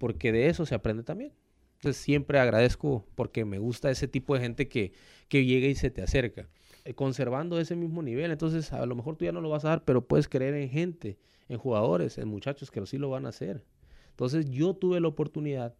[0.00, 1.34] porque de eso se aprende también.
[1.74, 4.92] Entonces siempre agradezco porque me gusta ese tipo de gente que,
[5.28, 6.48] que llega y se te acerca,
[6.86, 8.30] eh, conservando ese mismo nivel.
[8.30, 10.70] Entonces a lo mejor tú ya no lo vas a dar, pero puedes creer en
[10.70, 11.18] gente,
[11.50, 13.62] en jugadores, en muchachos que sí lo van a hacer.
[14.08, 15.76] Entonces yo tuve la oportunidad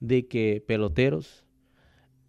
[0.00, 1.46] de que peloteros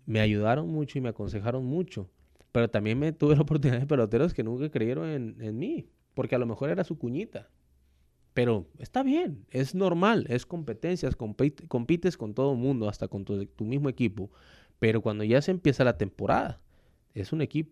[0.05, 2.11] me ayudaron mucho y me aconsejaron mucho,
[2.51, 6.35] pero también me tuve la oportunidad de peloteros que nunca creyeron en, en mí, porque
[6.35, 7.49] a lo mejor era su cuñita.
[8.35, 13.23] Pero está bien, es normal, es competencias, compite- compites con todo el mundo, hasta con
[13.23, 14.29] tu, mismo equipo.
[14.77, 16.59] Pero cuando ya se empieza la temporada,
[17.13, 17.71] es un equipo.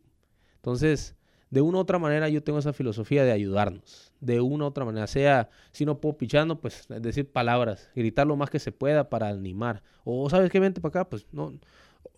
[0.56, 1.18] Entonces,
[1.50, 4.14] de una u otra manera, yo tengo esa filosofía de ayudarnos.
[4.22, 8.38] De una u otra manera, sea, si no puedo pichando, pues decir palabras, gritar lo
[8.38, 9.84] más que se pueda para animar.
[10.06, 10.62] O, ¿sabes qué?
[10.62, 11.60] Vente para acá, pues no.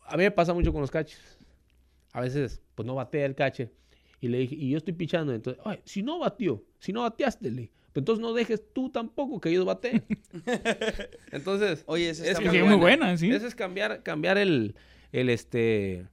[0.06, 1.40] A mí me pasa mucho con los catches.
[2.14, 3.74] A veces, pues no batea el catcher.
[4.22, 7.50] Y le dije, y yo estoy pichando, entonces, ay, si no batió, si no bateaste,
[7.50, 10.04] le pues entonces no dejes tú tampoco que ellos bateen.
[11.32, 12.76] entonces, Oye, esa es muy muy buena.
[12.78, 13.32] buena, sí.
[13.32, 14.76] eso es cambiar, cambiar el,
[15.14, 16.06] el este,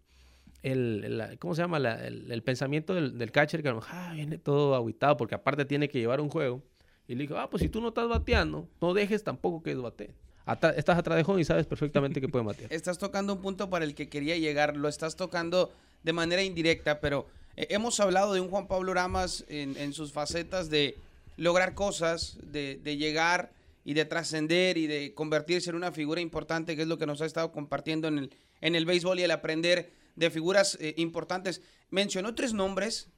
[0.63, 1.79] el, ¿cómo se llama?
[1.81, 5.17] La- el, el pensamiento del, del catcher que a lo mejor ah, viene todo aguitado
[5.17, 6.63] porque aparte tiene que llevar un juego.
[7.09, 9.83] Y le dijo, ah, pues si tú no estás bateando, no dejes tampoco que ellos
[9.83, 10.13] bateen.
[10.47, 12.73] Ata- estás atrás de home y sabes perfectamente que pueden batear.
[12.73, 15.73] Estás tocando un punto para el que quería llegar, lo estás tocando
[16.05, 20.13] de manera indirecta, pero eh, hemos hablado de un Juan Pablo Ramas en, en sus
[20.13, 20.97] facetas de
[21.37, 23.53] lograr cosas, de, de llegar
[23.85, 27.21] y de trascender y de convertirse en una figura importante, que es lo que nos
[27.21, 31.63] ha estado compartiendo en el, en el béisbol y el aprender de figuras eh, importantes.
[31.91, 33.09] Mencionó tres nombres,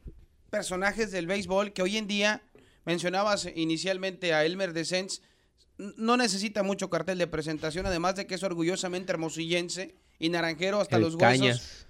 [0.50, 2.42] personajes del béisbol que hoy en día,
[2.84, 5.22] mencionabas inicialmente a Elmer Descens,
[5.76, 10.96] no necesita mucho cartel de presentación, además de que es orgullosamente hermosillense y naranjero hasta
[10.96, 11.38] El los huesos.
[11.40, 11.86] Cañas.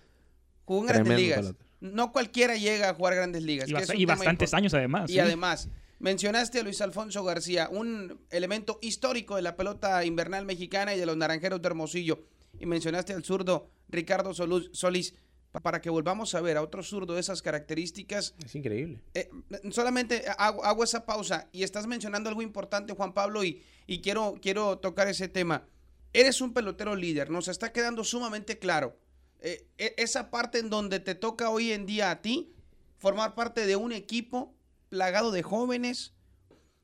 [0.65, 1.55] Jugó en grandes ligas.
[1.81, 3.69] No cualquiera llega a jugar grandes ligas.
[3.69, 5.11] Y, que bast- bastantes años además.
[5.11, 5.19] Y sí.
[5.19, 10.99] además, mencionaste a Luis Alfonso García, un elemento histórico de la pelota invernal mexicana y
[10.99, 12.25] de los naranjeros de Hermosillo.
[12.59, 15.15] Y mencionaste al zurdo Ricardo Solís.
[15.53, 19.01] Pa- Para que volvamos a ver a otro zurdo de esas características, Es increíble.
[19.15, 19.31] eh,
[19.71, 24.35] solamente hago, hago esa pausa y estás mencionando algo importante, Juan Pablo, y, y quiero,
[24.43, 25.65] quiero tocar ese tema.
[26.13, 28.97] Eres un pelotero líder, nos está quedando sumamente claro.
[29.41, 32.53] Eh, e- esa parte en donde te toca hoy en día a ti
[32.99, 34.54] formar parte de un equipo
[34.95, 36.15] plagado de jóvenes.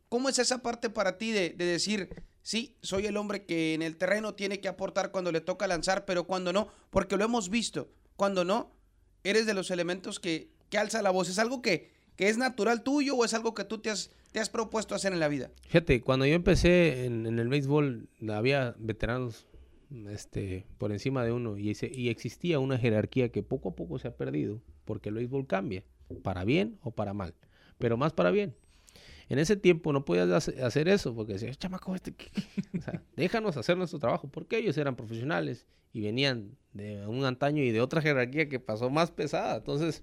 [0.08, 3.82] ¿Cómo es esa parte para ti de, de decir, sí, soy el hombre que en
[3.82, 6.66] el terreno tiene que aportar cuando le toca lanzar, pero cuando no?
[6.90, 7.88] Porque lo hemos visto.
[8.16, 8.72] Cuando no,
[9.22, 11.28] eres de los elementos que, que alza la voz.
[11.28, 14.40] ¿Es algo que, que es natural tuyo o es algo que tú te has, te
[14.40, 15.52] has propuesto hacer en la vida?
[15.68, 19.46] Fíjate, cuando yo empecé en, el béisbol, había veteranos
[20.08, 24.08] este, por encima de uno y, y existía una jerarquía que poco a poco se
[24.08, 25.84] ha perdido porque el béisbol cambia,
[26.24, 27.36] para bien o para mal,
[27.80, 28.54] pero más para bien.
[29.28, 32.78] En ese tiempo no podías hace- hacer eso porque decías, chamaco, este, ¿qué- qué?".
[32.78, 37.62] O sea, déjanos hacer nuestro trabajo porque ellos eran profesionales y venían de un antaño
[37.62, 39.56] y de otra jerarquía que pasó más pesada.
[39.56, 40.02] Entonces,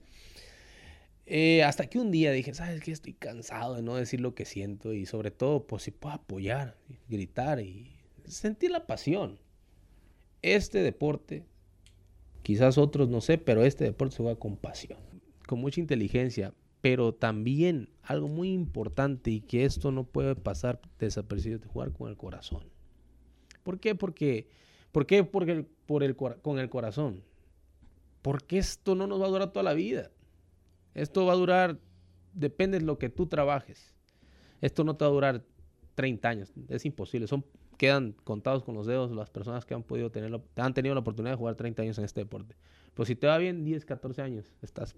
[1.26, 2.92] eh, hasta que un día dije, ¿sabes qué?
[2.92, 6.78] Estoy cansado de no decir lo que siento y sobre todo, pues si puedo apoyar,
[7.10, 7.92] gritar y
[8.26, 9.40] sentir la pasión.
[10.42, 11.44] Este deporte,
[12.44, 15.00] quizás otros no sé, pero este deporte se juega con pasión,
[15.48, 16.54] con mucha inteligencia,
[16.88, 22.08] pero también algo muy importante y que esto no puede pasar desapercibido, de jugar con
[22.08, 22.64] el corazón.
[23.64, 23.94] ¿Por qué?
[23.94, 24.48] Porque,
[24.94, 25.26] ¿por qué?
[25.26, 27.26] Porque por el, con el corazón.
[28.22, 30.12] Porque esto no nos va a durar toda la vida.
[30.94, 31.78] Esto va a durar,
[32.32, 33.94] depende de lo que tú trabajes.
[34.62, 35.44] Esto no te va a durar
[35.96, 37.28] 30 años, es imposible.
[37.28, 37.44] Son,
[37.78, 41.34] quedan contados con los dedos las personas que han podido tener, han tenido la oportunidad
[41.34, 42.56] de jugar 30 años en este deporte.
[42.94, 44.96] Pues si te va bien 10, 14 años, estás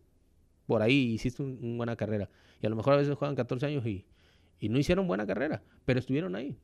[0.70, 2.30] por ahí, hiciste un- una buena carrera.
[2.62, 4.06] Y a lo mejor a veces juegan 14 años y,
[4.60, 6.56] y no hicieron buena carrera, pero estuvieron ahí.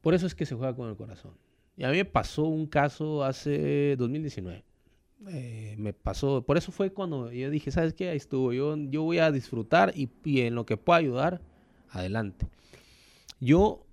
[0.00, 1.32] Por eso es que se juega con el corazón.
[1.76, 4.64] Y a mí me pasó un caso hace 2019
[5.30, 8.08] eh, me pasó, por eso fue cuando yo dije, ¿sabes qué?
[8.10, 11.40] Ahí estuvo, yo, yo voy a disfrutar y, y en lo que pueda ayudar,
[11.90, 12.46] adelante.
[13.40, 13.84] Yo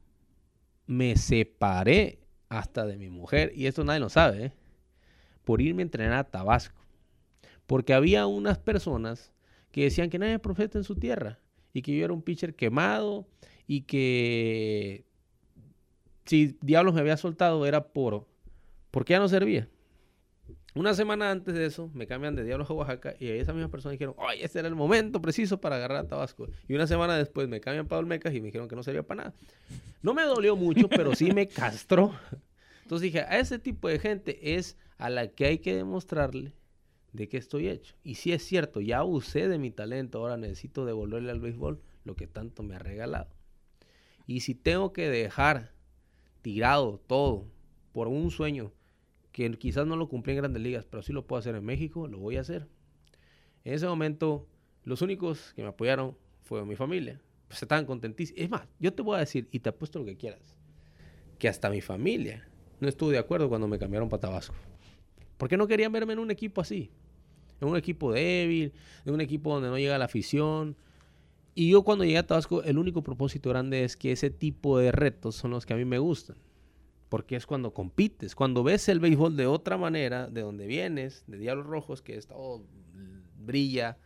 [0.86, 4.54] me separé hasta de mi mujer, y esto nadie lo sabe, ¿eh?
[5.44, 6.80] por irme a entrenar a Tabasco.
[7.68, 9.34] Porque había unas personas
[9.72, 11.40] que decían que nadie es profeta en su tierra,
[11.74, 13.28] y que yo era un pitcher quemado,
[13.68, 15.06] y que
[16.26, 18.28] si Diablos me había soltado era por,
[18.92, 19.68] porque ya no servía.
[20.74, 23.94] Una semana antes de eso, me cambian de Diablos a Oaxaca y esas mismas personas
[23.94, 26.50] dijeron, ¡ay, este era el momento preciso para agarrar a Tabasco!
[26.68, 29.24] Y una semana después me cambian para Olmecas y me dijeron que no servía para
[29.24, 29.34] nada.
[30.02, 32.14] No me dolió mucho, pero sí me castró.
[32.84, 36.52] Entonces dije, a ese tipo de gente es a la que hay que demostrarle
[37.16, 37.96] de qué estoy hecho.
[38.04, 42.16] Y si es cierto, ya usé de mi talento, ahora necesito devolverle al béisbol lo
[42.16, 43.30] que tanto me ha regalado.
[44.28, 45.74] Y si tengo que dejar
[46.42, 47.48] tirado todo
[47.92, 48.74] por un sueño
[49.32, 52.08] que quizás no lo cumplí en grandes ligas, pero sí lo puedo hacer en México,
[52.08, 52.68] lo voy a hacer.
[53.64, 54.48] En ese momento,
[54.84, 57.22] los únicos que me apoyaron fue mi familia.
[57.48, 58.42] Pues estaban contentísimos.
[58.42, 60.56] Es más, yo te voy a decir, y te apuesto lo que quieras,
[61.38, 62.48] que hasta mi familia
[62.80, 64.56] no estuvo de acuerdo cuando me cambiaron para Tabasco.
[65.38, 66.92] Porque no querían verme en un equipo así.
[67.62, 68.74] En un equipo débil,
[69.06, 70.76] en un equipo donde no llega la afición.
[71.54, 74.92] Y yo cuando llegué a Tabasco, el único propósito grande es que ese tipo de
[74.92, 76.36] retos son los que a mí me gustan.
[77.10, 81.38] Porque es cuando compites, cuando ves el béisbol de otra manera, de donde vienes, de
[81.38, 82.64] Diablos Rojos, que es todo
[83.38, 83.98] brilla.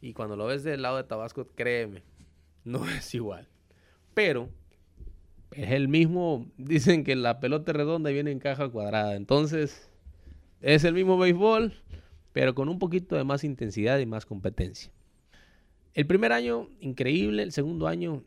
[0.00, 2.02] Y cuando lo ves del lado de Tabasco, créeme,
[2.64, 3.48] no es igual.
[4.14, 4.50] Pero
[5.52, 9.16] es el mismo, dicen que la pelota es redonda viene en caja cuadrada.
[9.16, 9.88] Entonces,
[10.60, 11.72] es el mismo béisbol,
[12.32, 14.90] pero con un poquito de más intensidad y más competencia.
[15.94, 17.42] El primer año, increíble.
[17.42, 18.24] El segundo año,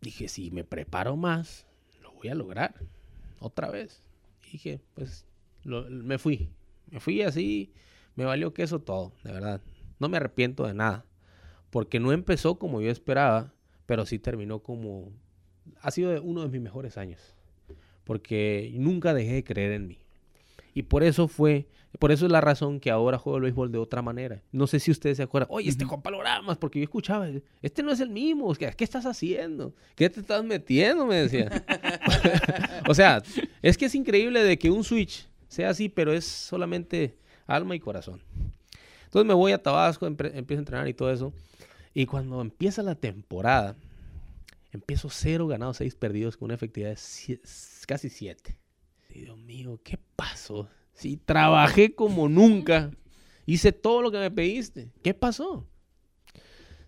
[0.00, 1.66] dije, si me preparo más,
[2.02, 2.74] lo voy a lograr.
[3.40, 4.02] Otra vez.
[4.52, 5.26] dije, pues,
[5.64, 6.48] lo- me fui.
[6.90, 7.72] Me fui así,
[8.14, 9.60] me valió queso todo, de verdad.
[9.98, 11.04] No me arrepiento de nada.
[11.70, 13.52] Porque no empezó como yo esperaba,
[13.86, 15.10] pero sí terminó como...
[15.80, 17.34] Ha sido uno de mis mejores años.
[18.04, 19.98] Porque nunca dejé de creer en mí.
[20.74, 21.68] Y por eso fue,
[22.00, 24.42] por eso es la razón que ahora juego el béisbol de otra manera.
[24.50, 27.28] No sé si ustedes se acuerdan, oye, este Juan Paloramas, porque yo escuchaba,
[27.62, 29.72] este no es el mismo, ¿qué, qué estás haciendo?
[29.94, 31.06] ¿Qué te estás metiendo?
[31.06, 31.64] Me decía.
[32.88, 33.22] o sea,
[33.62, 37.80] es que es increíble de que un switch sea así, pero es solamente alma y
[37.80, 38.20] corazón.
[39.04, 41.32] Entonces me voy a Tabasco, empiezo a entrenar y todo eso.
[41.94, 43.76] Y cuando empieza la temporada,
[44.72, 47.40] empiezo cero ganados, seis perdidos, con una efectividad de
[47.86, 48.56] casi siete.
[49.20, 50.68] Dios mío, ¿qué pasó?
[50.92, 52.90] Si trabajé como nunca,
[53.46, 55.66] hice todo lo que me pediste, ¿qué pasó?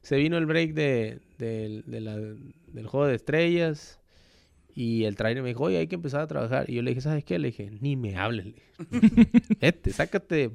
[0.03, 3.99] Se vino el break de, del- de la- del juego de estrellas
[4.75, 6.69] y el trainer me dijo, oye, hay que empezar a trabajar.
[6.71, 7.39] Y yo le dije, ¿sabes qué?
[7.39, 8.55] Le dije, ni me hables.
[9.61, 10.51] Vete, sácate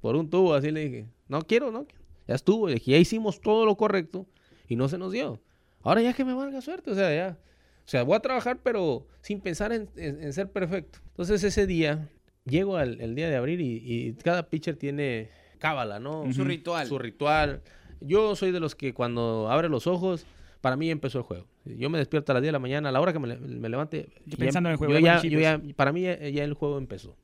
[0.00, 1.06] por un tubo, así le dije.
[1.28, 1.84] No quiero, no.
[1.86, 2.02] quiero".
[2.28, 2.68] Ya estuvo.
[2.68, 4.26] Le dije, ya hicimos todo lo correcto
[4.68, 5.40] y no se nos dio.
[5.82, 7.38] Ahora ya que me valga suerte, o sea, ya.
[7.84, 11.00] O sea, voy a trabajar, pero sin pensar en, en- en ser perfecto.
[11.08, 12.08] Entonces ese día,
[12.44, 16.32] llego al el día de abril y, y cada pitcher tiene cábala, ¿no?
[16.32, 16.86] Su ritual.
[16.86, 17.62] Su ritual.
[18.00, 20.26] Yo soy de los que cuando abre los ojos,
[20.60, 21.46] para mí empezó el juego.
[21.64, 23.36] Yo me despierto a las 10 de la mañana, a la hora que me, le-
[23.38, 24.08] me levante.
[24.26, 25.74] Yo ya- pensando en el juego, yo ya ya- con yo ya- chips.
[25.74, 27.16] para mí ya, ya el juego empezó.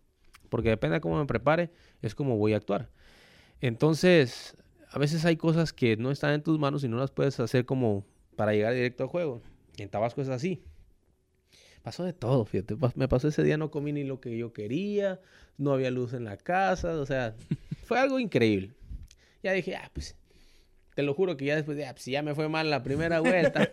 [0.48, 1.70] Porque depende de cómo me prepare,
[2.02, 2.88] es como voy a actuar.
[3.60, 4.56] Entonces,
[4.90, 7.64] a veces hay cosas que no están en tus manos y no las puedes hacer
[7.64, 8.04] como
[8.36, 9.42] para llegar directo al juego.
[9.82, 10.62] En Tabasco es así.
[11.82, 12.76] Pasó de todo, fíjate.
[12.96, 15.20] Me pasó ese día, no comí ni lo que yo quería,
[15.56, 17.34] no había luz en la casa, o sea,
[17.84, 18.74] fue algo increíble.
[19.42, 20.16] Ya dije, ah, pues,
[20.94, 23.20] te lo juro que ya después de, ah, pues, ya me fue mal la primera
[23.20, 23.70] vuelta,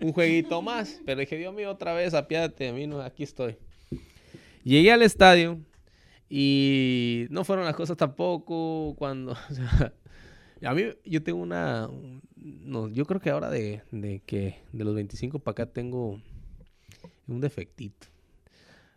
[0.00, 1.00] un jueguito más.
[1.06, 3.56] Pero dije, Dios mío, otra vez, apiádate de mí, no, aquí estoy.
[4.62, 5.58] Llegué al estadio
[6.28, 9.32] y no fueron las cosas tampoco cuando...
[9.50, 9.92] o sea,
[10.64, 11.88] a mí, yo tengo una...
[11.88, 16.20] un- No, yo creo que ahora de, de que de los 25 para acá tengo
[17.26, 18.06] un defectito.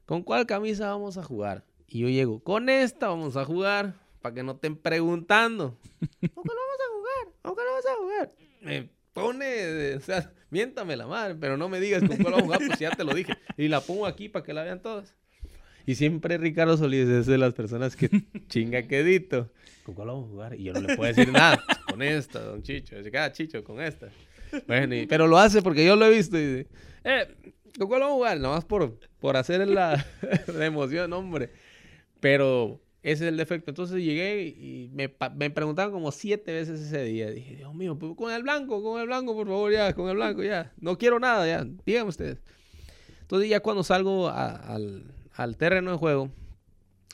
[0.05, 1.63] ¿Con cuál camisa vamos a jugar?
[1.87, 5.77] Y yo llego, con esta vamos a jugar, para que no estén preguntando.
[6.33, 7.35] ¿Con cuál vamos a jugar?
[7.41, 8.35] ¿Con cuál vamos a jugar?
[8.61, 12.45] Me pone, o sea, miéntame la madre, pero no me digas con cuál vamos a
[12.45, 13.33] jugar, pues ya te lo dije.
[13.57, 15.15] Y la pongo aquí para que la vean todas.
[15.85, 18.09] Y siempre Ricardo Solís es de las personas que
[18.49, 19.51] chinga quedito.
[19.83, 20.55] ¿Con cuál vamos a jugar?
[20.59, 21.63] Y yo no le puedo decir nada.
[21.89, 22.97] Con esta, don Chicho.
[22.97, 24.09] Dice, "Ah, Chicho, con esta.
[24.67, 26.67] Bueno, y- pero lo hace porque yo lo he visto y dice,
[27.03, 27.27] eh,
[27.77, 28.39] ¿con cuál vamos a jugar?
[28.39, 30.03] Nomás por, por hacer la,
[30.57, 31.51] la emoción, hombre.
[32.19, 33.69] Pero ese es el defecto.
[33.71, 37.29] Entonces llegué y me, me preguntaban como siete veces ese día.
[37.29, 40.15] Dije, Dios mío, pues, con el blanco, con el blanco, por favor, ya, con el
[40.15, 40.73] blanco, ya.
[40.79, 41.65] No quiero nada, ya.
[41.85, 42.39] Díganme ustedes.
[43.21, 45.03] Entonces ya cuando salgo a- al,
[45.35, 46.31] al terreno de juego,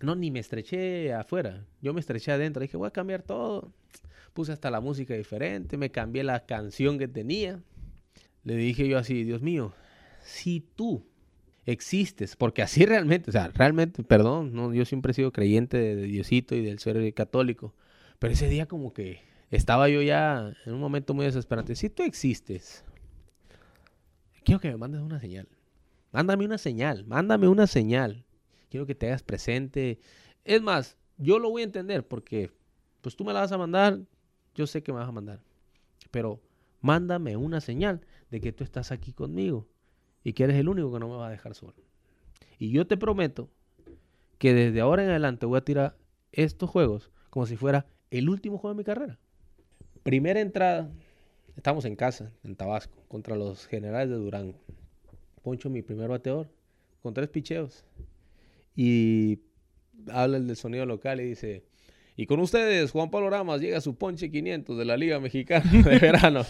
[0.02, 1.66] no, ni me estreché afuera.
[1.82, 2.62] Yo me estreché adentro.
[2.62, 3.72] Dije, voy a cambiar todo.
[4.34, 5.78] Puse hasta la música diferente.
[5.78, 7.62] Me cambié la canción que tenía.
[8.44, 9.74] Le dije yo así, Dios mío,
[10.24, 11.06] si tú
[11.66, 15.96] existes, porque así realmente, o sea, realmente, perdón, no, yo siempre he sido creyente de,
[15.96, 17.76] Diosito y del ser católico,
[18.18, 21.76] pero ese día como que estaba yo ya en un momento muy desesperante.
[21.76, 22.84] Si tú existes,
[24.44, 25.48] quiero que me mandes una señal.
[26.12, 28.26] Mándame una señal, mándame una señal.
[28.70, 30.00] Quiero que te hagas presente.
[30.44, 32.52] Es más, yo lo voy a entender porque
[33.02, 34.00] pues tú me la vas a mandar,
[34.56, 35.42] yo sé que me vas a mandar.
[36.12, 36.42] Pero
[36.82, 39.68] mándame una señal de que tú estás aquí conmigo
[40.24, 41.76] y que eres el único que no me va a dejar solo.
[42.60, 43.50] Y yo te prometo
[44.38, 45.96] que desde ahora en adelante voy a tirar
[46.32, 49.20] estos juegos como si fuera el último juego de mi carrera.
[50.04, 50.92] Primera entrada,
[51.56, 54.60] estamos en casa, en Tabasco, contra los generales de Durango.
[55.42, 56.50] Poncho mi primer bateador
[57.02, 57.84] con tres picheos.
[58.76, 59.40] Y
[60.12, 61.64] habla el del sonido local y dice,
[62.16, 66.00] y con ustedes, Juan Pablo Ramas, llega su ponche 500 de la Liga Mexicana de
[66.00, 66.46] verano.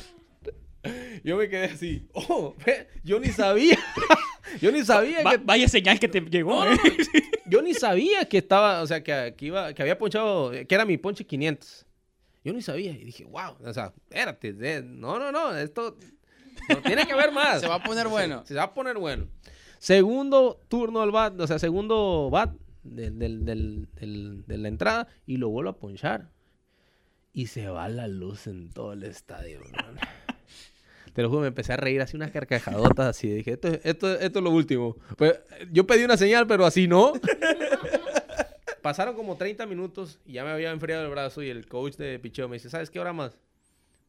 [1.24, 2.56] Yo me quedé así, oh,
[3.04, 3.78] yo ni sabía,
[4.62, 5.38] yo ni sabía Va- que...
[5.38, 6.66] vaya señal que te llegó.
[6.66, 6.78] No, ¿eh?
[7.46, 10.84] yo ni sabía que estaba, o sea, que, que iba, que había ponchado, que era
[10.84, 11.86] mi ponche 500.
[12.44, 15.96] Yo ni sabía y dije, wow, o sea, espérate, eh, no, no, no, esto
[16.70, 17.62] no tiene que haber más.
[17.62, 18.44] Se va a poner bueno.
[18.46, 19.28] Se va a poner bueno.
[19.80, 25.08] Segundo turno al bat, o sea, segundo bat del, del- del- del- de la entrada
[25.26, 26.30] y lo vuelvo a ponchar.
[27.34, 30.00] Y se va la luz en todo el estadio, hermano.
[31.14, 33.30] Te lo juro, me empecé a reír así unas carcajadotas así.
[33.30, 34.96] Dije, esto, esto, esto es lo último.
[35.18, 35.40] Pues,
[35.72, 37.14] yo pedí una señal, pero así no.
[38.82, 42.18] Pasaron como 30 minutos y ya me había enfriado el brazo y el coach de
[42.20, 43.38] picheo me dice, ¿sabes qué hora más?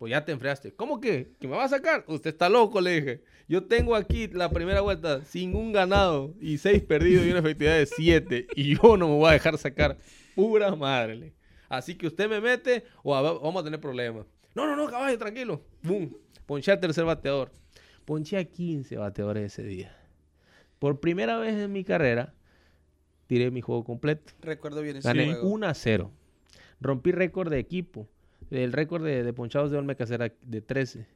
[0.02, 0.74] Pues ya te enfriaste.
[0.74, 1.30] ¿Cómo que?
[1.38, 2.02] ¿Que me va a sacar?
[2.08, 3.22] Usted está loco, le dije.
[3.46, 7.76] Yo tengo aquí la primera vuelta sin un ganado y seis perdidos y una efectividad
[7.76, 8.48] de siete.
[8.56, 9.96] Y yo no me voy a dejar sacar.
[10.34, 11.14] Pura madre.
[11.14, 11.34] le.
[11.68, 14.26] Así que usted me mete o vamos a tener problemas.
[14.56, 15.62] No, no, no, caballo, tranquilo.
[15.84, 16.16] Boom.
[16.46, 17.52] Ponché al tercer bateador.
[18.04, 19.96] Ponché a 15 bateadores ese día.
[20.80, 22.34] Por primera vez en mi carrera,
[23.28, 24.32] tiré mi juego completo.
[24.40, 25.48] Recuerdo bien ese Gané juego.
[25.48, 26.10] 1 a 0.
[26.80, 28.08] Rompí récord de equipo.
[28.52, 31.06] El récord de, de ponchados de Olmecas era de 13.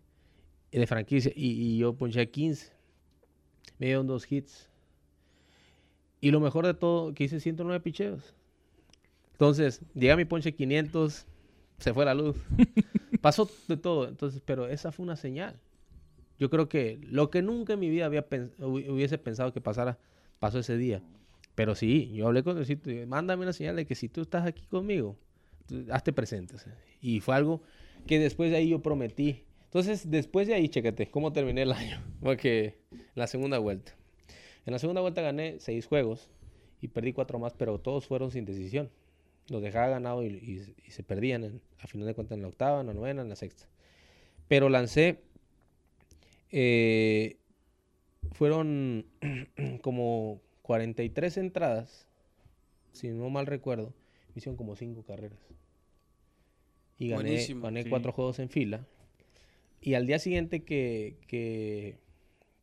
[0.73, 1.33] eh, De franquicia.
[1.35, 2.73] Y, y yo ponché a 15.
[3.79, 4.69] Me dieron dos hits.
[6.21, 8.35] Y lo mejor de todo, que hice 109 picheos.
[9.33, 11.27] Entonces, llega mi ponche 500.
[11.79, 12.37] Se fue la luz.
[13.21, 14.09] Pasó de todo.
[14.09, 15.61] Entonces, pero esa fue una señal.
[16.39, 19.99] Yo creo que lo que nunca en mi vida había pens- hubiese pensado que pasara,
[20.39, 21.03] pasó ese día.
[21.55, 24.47] Pero sí, yo hablé con Diosito y mándame una señal de que si tú estás
[24.47, 25.17] aquí conmigo,
[25.91, 26.55] hazte presente.
[27.01, 27.63] Y fue algo
[28.07, 29.45] que después de ahí yo prometí.
[29.65, 32.03] Entonces, después de ahí, chécate cómo terminé el año.
[32.21, 32.79] Porque
[33.15, 33.95] la segunda vuelta.
[34.65, 36.31] En la segunda vuelta gané seis juegos
[36.81, 38.91] y perdí cuatro más, pero todos fueron sin decisión.
[39.49, 42.89] Los dejaba ganado y, se perdían, en- a final de cuentas, en la octava, en
[42.89, 43.69] la novena, en la sexta.
[44.49, 45.21] Pero lancé,
[46.51, 47.39] eh,
[48.33, 49.07] fueron
[49.83, 52.07] como 43 entradas,
[52.93, 53.95] si no mal recuerdo,
[54.39, 55.39] hicieron como cinco carreras.
[56.99, 57.91] Y gané, Buenísimo, gané sí.
[57.91, 58.87] cuatro juegos en fila.
[59.81, 61.99] Y al día siguiente que, que,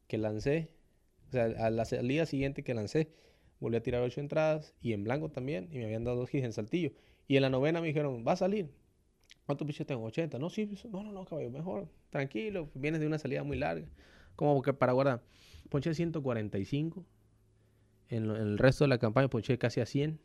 [0.07, 0.69] que lancé,
[1.30, 3.09] o sea, a la salida siguiente que lancé,
[3.59, 6.45] volví a tirar ocho entradas y en blanco también, y me habían dado dos hits
[6.45, 6.91] en saltillo.
[7.28, 8.71] Y en la novena me dijeron, va a salir.
[9.45, 10.03] ¿Cuántos piches tengo?
[10.05, 10.39] 80.
[10.39, 11.89] No, sí, pues, no, no, no, caballo, mejor.
[12.09, 13.88] Tranquilo, vienes de una salida muy larga.
[14.36, 15.24] Como que para guardar.
[15.69, 17.05] Ponché 145.
[18.09, 20.19] En, lo- en el resto de la campaña ponché casi a 100.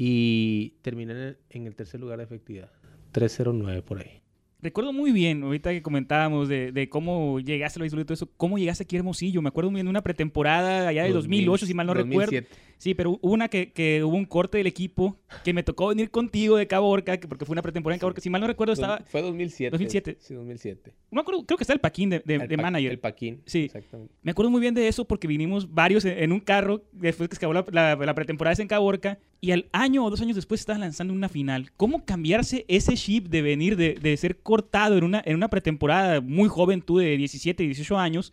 [0.00, 2.70] Y terminé en el, tercer lugar de efectividad.
[3.10, 4.22] 309 por ahí.
[4.62, 8.30] Recuerdo muy bien, ahorita que comentábamos de, de cómo llegaste al béisbol y todo eso,
[8.36, 9.42] cómo llegaste aquí a Hermosillo.
[9.42, 12.30] Me acuerdo muy bien de una pretemporada allá de 2008, si mal no recuerdo.
[12.78, 12.82] 2007.
[12.82, 16.10] Sí, pero hubo una que, que hubo un corte del equipo que me tocó venir
[16.10, 18.20] contigo de Caborca, que porque fue una pretemporada en Caborca.
[18.20, 18.98] Si mal no recuerdo, estaba.
[19.04, 19.70] Fue 2007.
[19.72, 20.16] 2007.
[20.20, 20.92] Sí, 2007.
[21.10, 22.90] No me acuerdo, creo que está el Paquín de, de- El de pa- manager.
[22.92, 23.42] El Paquín.
[23.46, 23.64] Sí.
[23.64, 24.14] Exactamente.
[24.22, 27.34] Me acuerdo muy bien de eso porque vinimos varios en, en un carro después que
[27.36, 30.60] se acabó la, la- la pretemporada en Caborca y al año o dos años después
[30.60, 31.70] estabas lanzando una final.
[31.76, 36.20] ¿Cómo cambiarse ese chip de venir, de, de ser cortado en una, en una pretemporada
[36.20, 38.32] muy joven, tú de 17, 18 años,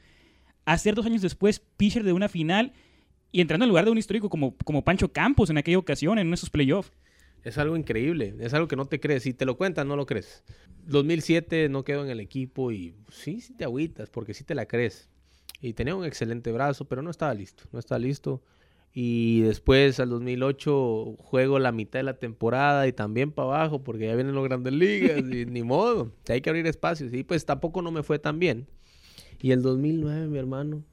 [0.65, 2.73] a ser dos años después pitcher de una final
[3.35, 6.33] y entrando en lugar de un histórico como, como Pancho Campos en aquella ocasión, en
[6.33, 6.93] esos playoffs?
[7.43, 9.23] Es algo increíble, es algo que no te crees.
[9.23, 10.45] Si te lo cuentan, no lo crees.
[10.85, 14.67] 2007 no quedo en el equipo y sí, sí te agüitas porque sí te la
[14.67, 15.09] crees.
[15.59, 18.41] Y tenía un excelente brazo, pero no estaba listo, no estaba listo.
[18.93, 24.05] Y después al 2008 juego la mitad de la temporada y también para abajo porque
[24.07, 27.13] ya vienen los grandes ligas y ni modo, hay que abrir espacios.
[27.13, 28.65] Y pues tampoco no me fue tan bien.
[29.41, 30.85] Y el 2009, mi hermano,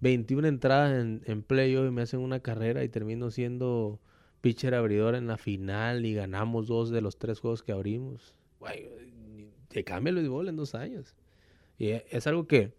[0.00, 4.00] 21 entradas en, en playoff y me hacen una carrera y termino siendo
[4.40, 8.34] pitcher abridor en la final y ganamos dos de los tres juegos que abrimos.
[8.60, 8.88] Güey,
[9.68, 11.14] te cambia el béisbol en dos años.
[11.78, 12.72] Y e- es algo que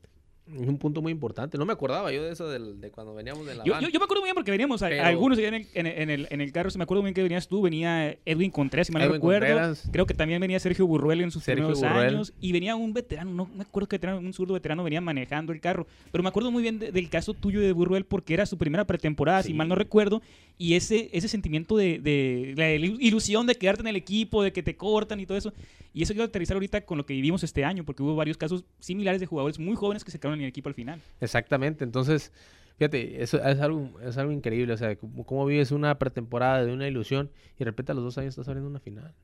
[0.54, 1.58] es un punto muy importante.
[1.58, 3.82] No me acordaba yo de eso del- de cuando veníamos de la Yo, van.
[3.84, 6.42] yo, yo me acuerdo muy bien porque veníamos, a- algunos en el, en, el, en
[6.42, 9.04] el- carro, se me acuerdo muy bien que venías tú, venía Edwin Contreras, si mal
[9.06, 9.46] no recuerdo.
[9.48, 9.90] Contreras.
[9.92, 12.16] Creo que también venía Sergio Burruel en sus Sergio primeros Burruel.
[12.16, 12.34] años.
[12.40, 15.60] Y venía un veterano, no me acuerdo qué veterano, un zurdo veterano venía manejando el
[15.62, 15.86] carro.
[16.12, 18.86] Pero me acuerdo muy bien de- del caso tuyo de Burruel porque era su primera
[18.86, 20.22] pretemporada, si mal no recuerdo.
[20.62, 24.52] Y ese, ese sentimiento de, de la ilu- ilusión de quedarte en el equipo, de
[24.52, 25.54] que te cortan y todo eso.
[25.94, 28.66] Y eso quiero aterrizar ahorita con lo que vivimos este año, porque hubo varios casos
[28.78, 31.02] similares de jugadores muy jóvenes que se quedaron en el equipo al final.
[31.22, 32.34] Exactamente, entonces,
[32.78, 36.90] fíjate, eso es algo, es algo increíble, o sea, cómo vives una pretemporada de una
[36.90, 39.16] ilusión y de repente a los dos años estás abriendo una final.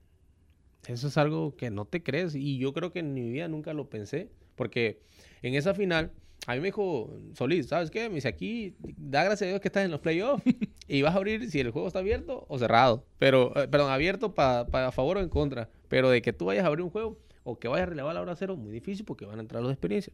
[0.87, 3.73] Eso es algo que no te crees y yo creo que en mi vida nunca
[3.73, 5.01] lo pensé, porque
[5.41, 6.13] en esa final
[6.47, 8.07] A mí me dijo Solís, ¿sabes qué?
[8.07, 10.43] Me dice, aquí da gracias a Dios que estás en los playoffs
[10.87, 13.03] y vas a abrir si el juego está abierto o cerrado.
[13.17, 15.69] Pero, eh, perdón, abierto para a favor o en contra.
[15.87, 18.21] Pero de que tú vayas a abrir un juego o que vayas a relevar la
[18.21, 20.13] hora cero, muy difícil porque van a entrar los de experiencia.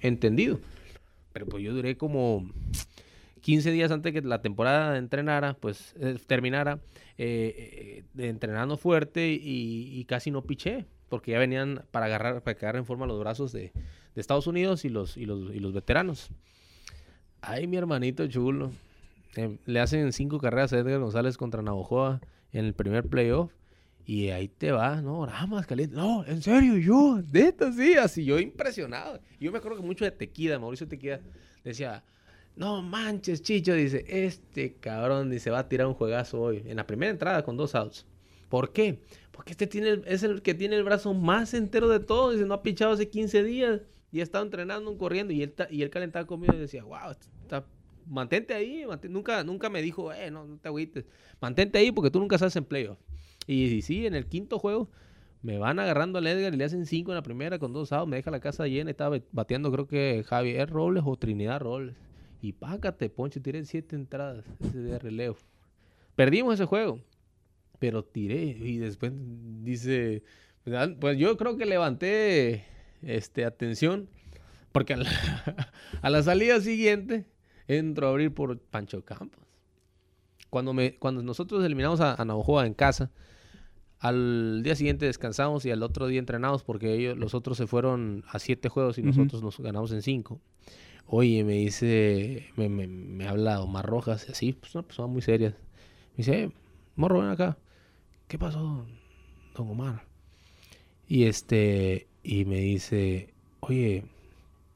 [0.00, 0.60] Entendido.
[1.32, 2.50] Pero pues yo duré como
[3.40, 6.80] 15 días antes que la temporada entrenara, pues eh, terminara,
[7.16, 12.74] eh, entrenando fuerte y, y casi no piché, porque ya venían para agarrar, para quedar
[12.74, 13.72] en forma los brazos de,
[14.14, 16.30] de Estados Unidos y los, y los, y los veteranos.
[17.40, 18.70] Ay, mi hermanito chulo.
[19.36, 22.20] Eh, le hacen cinco carreras a Edgar González contra Navajoa
[22.52, 23.52] en el primer playoff.
[24.04, 25.94] Y ahí te va, no, Ramas caliente.
[25.94, 29.20] No, en serio, yo, neta, sí, así, yo impresionado.
[29.38, 31.20] Yo me acuerdo que mucho de Tequida, Mauricio Tequida,
[31.62, 32.02] decía,
[32.56, 36.86] no manches, Chicho, dice, este cabrón, dice, va a tirar un juegazo hoy, en la
[36.86, 38.04] primera entrada con dos outs.
[38.48, 39.00] ¿Por qué?
[39.30, 42.54] Porque este tiene, es el que tiene el brazo más entero de todos, dice, no
[42.54, 43.80] ha pichado hace 15 días
[44.12, 47.14] y ha estado entrenando, corriendo, y él, y él calentaba conmigo y decía, wow,
[48.06, 49.12] mantente ahí, mantén-".
[49.12, 51.04] nunca, nunca me dijo, eh, no, no te agüites,
[51.40, 52.98] mantente ahí porque tú nunca estás en playoff.
[53.46, 54.90] Y, y sí, en el quinto juego
[55.42, 58.08] me van agarrando al Edgar y le hacen cinco en la primera con dos outs,
[58.08, 61.96] me deja la casa llena, estaba bateando creo que Javier Robles o Trinidad Robles.
[62.42, 65.36] Y pácate, Poncho, tiré siete entradas de relevo.
[66.16, 67.00] Perdimos ese juego,
[67.78, 69.12] pero tiré y después
[69.62, 70.22] dice,
[70.66, 72.64] ah, pues yo creo que levanté
[73.02, 74.08] este atención
[74.72, 75.10] porque a la,
[76.02, 77.26] a la salida siguiente
[77.68, 79.40] entro a abrir por Pancho Campos.
[80.48, 83.10] Cuando, me, cuando nosotros eliminamos a, a Navajoa en casa,
[84.00, 88.24] al día siguiente descansamos y al otro día entrenamos porque ellos, los otros se fueron
[88.28, 90.40] a siete juegos y nosotros nos ganamos en cinco.
[91.06, 95.50] Oye, me dice, me, me, me habla Omar Rojas, así, pues una persona muy seria.
[96.12, 96.52] Me dice, eh,
[96.96, 97.58] morro, ven acá.
[98.26, 98.86] ¿Qué pasó,
[99.54, 100.04] don Omar?
[101.06, 104.04] Y este, y me dice, oye,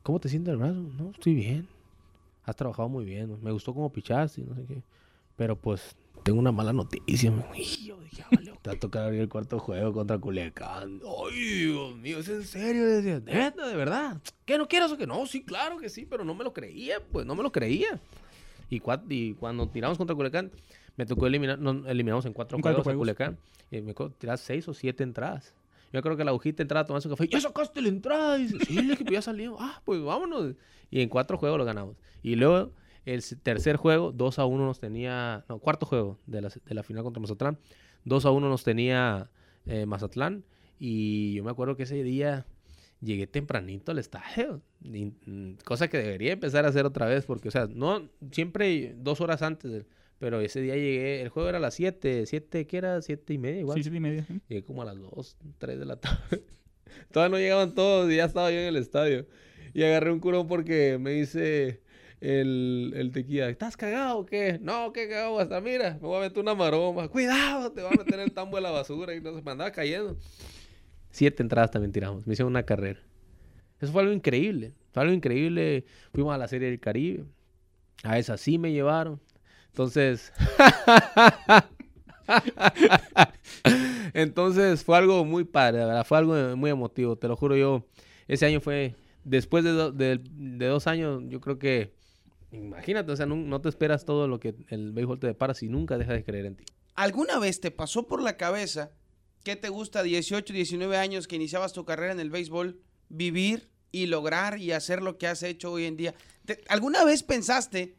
[0.02, 0.74] ¿cómo te sientes el brazo?
[0.98, 1.68] No, estoy bien.
[2.44, 3.38] Has trabajado muy bien.
[3.42, 4.82] Me gustó cómo pichaste y no sé qué.
[5.36, 7.32] Pero pues, tengo una mala noticia.
[7.56, 11.00] Y yo dije, "Ah, vale, te va a tocar abrir el cuarto juego contra Culiacán.
[11.04, 12.84] Ay, Dios mío, ¿es en serio?
[12.86, 14.20] Decía, neta, de verdad.
[14.44, 15.06] ¿Qué no quieres o qué?
[15.06, 18.00] No, sí, claro que sí, pero no me lo creía, pues, no me lo creía.
[18.70, 20.50] Y, cua- y cuando tiramos contra Culiacán,
[20.96, 23.00] me tocó eliminar, eliminamos en cuatro En juegos cuatro a juegos.
[23.00, 23.38] Culiacán.
[23.70, 25.52] Y me tocó tirar seis o siete entradas.
[25.94, 27.28] Yo creo que la agujita entraba a tomarse un café.
[27.28, 28.36] ¡Ya sacaste la entrada!
[28.38, 29.56] Y dice, sí, el equipo ya salió.
[29.60, 30.56] Ah, pues vámonos.
[30.90, 31.96] Y en cuatro juegos lo ganamos.
[32.22, 32.72] Y luego,
[33.04, 35.44] el tercer juego, 2 a 1 nos tenía...
[35.48, 37.58] No, cuarto juego de la, de la final contra Mazatlán.
[38.06, 39.30] 2 a 1 nos tenía
[39.66, 40.44] eh, Mazatlán.
[40.80, 42.44] Y yo me acuerdo que ese día
[43.00, 44.62] llegué tempranito al estadio.
[44.80, 47.24] mm, cosa que debería empezar a hacer otra vez.
[47.24, 49.70] Porque, o sea, no siempre dos horas antes.
[49.70, 49.86] del-
[50.24, 51.20] pero ese día llegué...
[51.20, 52.22] El juego era a las 7.
[52.22, 53.02] ¿7 qué era?
[53.02, 53.76] 7 y media igual.
[53.76, 54.26] Sí, siete y media.
[54.30, 54.40] ¿eh?
[54.48, 56.46] Llegué como a las 2, 3 de la tarde.
[57.12, 59.26] Todavía no llegaban todos y ya estaba yo en el estadio.
[59.74, 61.82] Y agarré un curón porque me dice
[62.22, 64.58] el, el tequila, ¿estás cagado o qué?
[64.62, 67.06] No, qué cagado, hasta mira, me voy a meter una maroma.
[67.08, 69.72] Cuidado, te va a meter el tambo de la basura y no se me andaba
[69.72, 70.16] cayendo.
[71.10, 73.00] Siete entradas también tiramos, me hicieron una carrera.
[73.78, 75.84] Eso fue algo increíble, fue algo increíble.
[76.14, 77.26] Fuimos a la Serie del Caribe,
[78.04, 79.20] a esa sí me llevaron.
[79.74, 80.32] Entonces,
[84.12, 87.84] Entonces fue algo muy padre, la verdad, fue algo muy emotivo, te lo juro yo.
[88.28, 88.94] Ese año fue,
[89.24, 91.92] después de, de- dos años, yo creo que,
[92.52, 95.98] imagínate, o sea, no, te esperas todo lo que el béisbol te depara si nunca
[95.98, 96.64] dejas de creer en ti.
[96.94, 98.92] ¿Alguna vez te pasó por la cabeza
[99.42, 104.06] que te gusta 18, 19 años que iniciabas tu carrera en el béisbol, vivir y
[104.06, 106.14] lograr y hacer lo que has hecho hoy en día?
[106.44, 107.96] ¿Te- ¿Alguna vez pensaste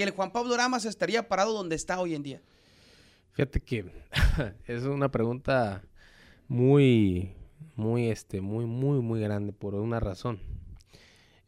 [0.00, 2.40] que el Juan Pablo Ramas estaría parado donde está hoy en día?
[3.32, 3.84] Fíjate que
[4.66, 5.82] es una pregunta
[6.48, 7.32] muy,
[7.76, 10.40] muy, este, muy, muy, muy grande por una razón.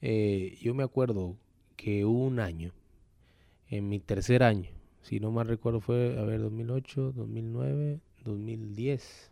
[0.03, 1.39] Eh, yo me acuerdo
[1.77, 2.73] que un año,
[3.69, 4.69] en mi tercer año,
[5.01, 9.31] si no mal recuerdo fue, a ver, 2008, 2009, 2010.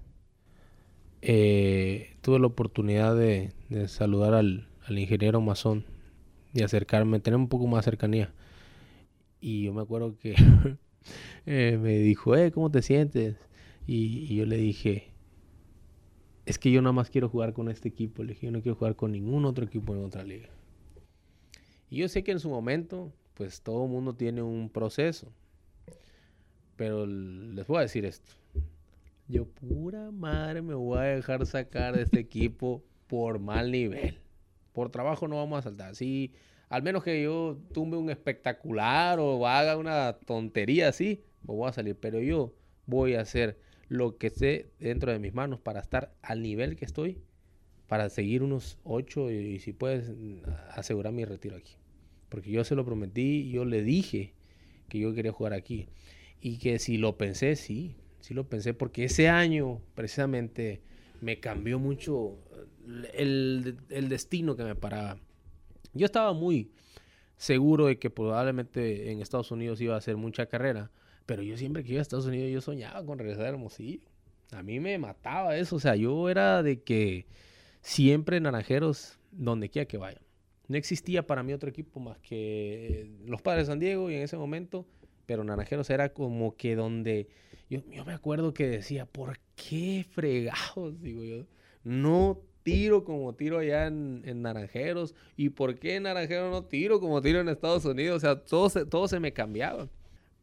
[1.21, 3.53] eh, tuve la oportunidad de,
[3.89, 5.85] saludar al, ingeniero masón
[6.55, 8.33] y acercarme, tener un poco más cercanía.
[9.41, 10.35] Y yo me acuerdo que
[11.47, 13.37] eh, me dijo, eh, ¿cómo te sientes?
[13.87, 15.11] Y, y yo le dije,
[16.47, 18.23] es que yo nada más quiero jugar con este equipo.
[18.23, 20.49] Le dije, yo no quiero jugar con ningún otro equipo en otra liga.
[21.89, 25.33] Y yo sé que en su momento, pues todo mundo tiene un proceso.
[26.77, 28.31] Pero les voy a decir esto.
[29.29, 34.19] Yo pura madre me voy a dejar sacar de este equipo por mal nivel.
[34.73, 35.95] Por trabajo no vamos a saltar.
[35.95, 36.33] Sí,
[36.71, 41.73] al menos que yo tumbe un espectacular o haga una tontería así, me voy a
[41.73, 41.97] salir.
[41.97, 42.55] Pero yo
[42.87, 43.59] voy a hacer
[43.89, 47.19] lo que sé dentro de mis manos para estar al nivel que estoy
[47.91, 51.73] para seguir unos ocho y, y si puedes mm, asegurar mi retiro aquí.
[52.29, 54.33] Porque yo se lo prometí, yo le dije
[54.89, 55.89] que yo quería jugar aquí.
[56.41, 60.83] Y que si lo pensé, sí, sí lo pensé, porque ese año precisamente
[61.21, 62.39] me cambió mucho
[63.13, 65.19] el, el destino que me paraba.
[65.93, 66.71] Yo estaba muy
[67.37, 70.91] seguro de que probablemente en Estados Unidos iba a hacer mucha carrera,
[71.27, 74.01] pero yo siempre que iba a Estados Unidos yo soñaba con regresar a Hermosillo.
[74.53, 77.27] A mí me mataba eso, o sea, yo era de que
[77.83, 80.23] siempre naranjeros, donde quiera que vayan.
[80.69, 84.23] No existía para mí otro equipo más que los Padres de San Diego y en
[84.23, 84.87] ese momento,
[85.27, 87.29] pero Naranjeros era como que donde
[87.69, 91.01] yo, yo me acuerdo que decía, ¿por qué fregados?
[91.01, 91.47] Digo yo,
[91.83, 97.01] no tiro como tiro allá en, en Naranjeros y por qué en Naranjeros no tiro
[97.01, 99.89] como tiro en Estados Unidos, o sea, todo se, todo se me cambiaba.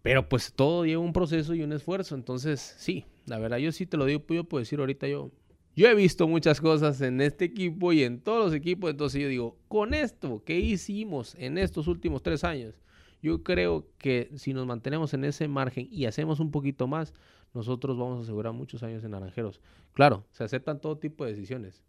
[0.02, 3.86] Pero pues todo lleva un proceso y un esfuerzo, entonces sí, la verdad yo sí
[3.86, 5.32] te lo digo, yo puedo decir ahorita yo,
[5.76, 9.28] yo he visto muchas cosas en este equipo y en todos los equipos, entonces yo
[9.28, 12.76] digo, con esto que hicimos en estos últimos tres años,
[13.22, 17.14] yo creo que si nos mantenemos en ese margen y hacemos un poquito más,
[17.54, 19.60] nosotros vamos a asegurar muchos años en Naranjeros.
[19.94, 21.84] Claro, se aceptan todo tipo de decisiones,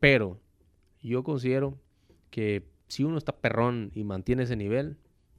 [0.00, 0.40] pero
[1.02, 1.78] yo considero
[2.30, 4.96] que si uno está perrón y mantiene ese nivel,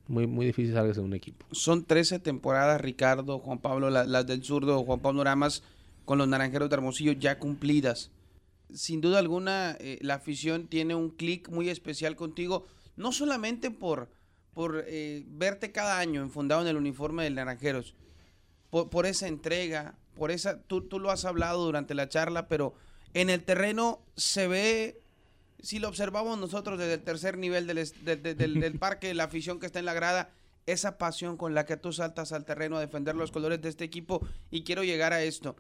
[0.08, 1.46] muy, muy difícil salgas de un equipo.
[1.52, 5.64] Son 13 temporadas, Ricardo, Juan Pablo, la- las del zurdo, Juan Pablo Ramas,
[6.06, 8.12] con los naranjeros de Hermosillo ya cumplidas.
[8.74, 14.10] Sin duda alguna, eh, la afición tiene un clic muy especial contigo, no solamente por,
[14.54, 17.96] por eh, verte cada año enfundado en el uniforme del Naranjeros,
[18.70, 22.74] por, por esa entrega, por esa, tú, tú lo has hablado durante la charla, pero
[23.16, 25.02] en el terreno se ve,
[25.60, 29.14] si lo observamos nosotros desde el tercer nivel del, es- de- de- del, del parque,
[29.16, 30.30] la afición que está en la grada,
[30.68, 33.84] esa pasión con la que tú saltas al terreno a defender los colores de este
[33.84, 35.56] equipo y quiero llegar a esto.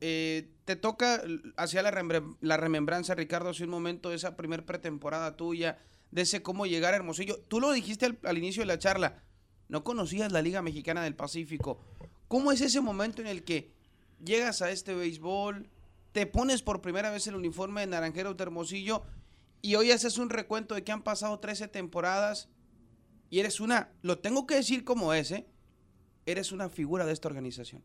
[0.00, 1.22] Eh, te toca
[1.56, 5.78] hacia la, la remembranza, Ricardo, hace un momento de esa primer pretemporada tuya,
[6.12, 7.40] de ese cómo llegar a Hermosillo.
[7.48, 9.22] Tú lo dijiste al, al inicio de la charla,
[9.68, 11.80] no conocías la Liga Mexicana del Pacífico.
[12.28, 13.72] ¿Cómo es ese momento en el que
[14.24, 15.68] llegas a este béisbol,
[16.18, 19.04] te pones por primera vez el uniforme de Naranjeros de Hermosillo
[19.62, 22.48] y hoy haces un recuento de que han pasado 13 temporadas
[23.30, 25.46] y eres una, lo tengo que decir como es, ¿eh?
[26.26, 27.84] eres una figura de esta organización.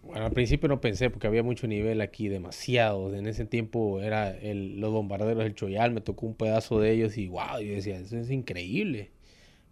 [0.00, 3.14] Bueno, al principio no pensé porque había mucho nivel aquí, demasiado.
[3.14, 7.18] En ese tiempo era el, los bombarderos del Choyal, me tocó un pedazo de ellos
[7.18, 9.10] y wow, yo decía, eso es increíble.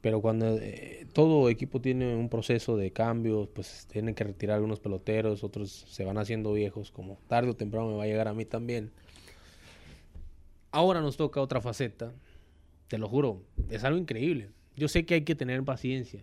[0.05, 4.78] Pero cuando eh, todo equipo tiene un proceso de cambios, pues tienen que retirar algunos
[4.78, 8.34] peloteros, otros se van haciendo viejos, como tarde o temprano me va a llegar a
[8.34, 8.92] mí también.
[10.72, 12.12] Ahora nos toca otra faceta,
[12.88, 14.50] te lo juro, es algo increíble.
[14.76, 16.22] Yo sé que hay que tener paciencia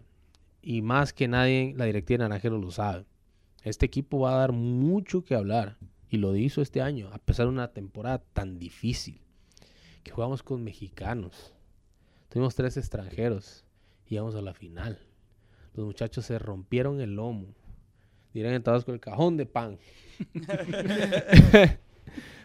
[0.62, 3.06] y más que nadie la directiva de Naranjero lo sabe.
[3.64, 7.48] Este equipo va a dar mucho que hablar y lo hizo este año, a pesar
[7.48, 9.22] de una temporada tan difícil.
[10.04, 11.56] Que jugamos con mexicanos,
[12.30, 13.66] tuvimos tres extranjeros
[14.12, 15.00] llegamos a la final.
[15.74, 17.48] Los muchachos se rompieron el lomo,
[18.34, 19.80] dirán en Tabasco el cajón de pan,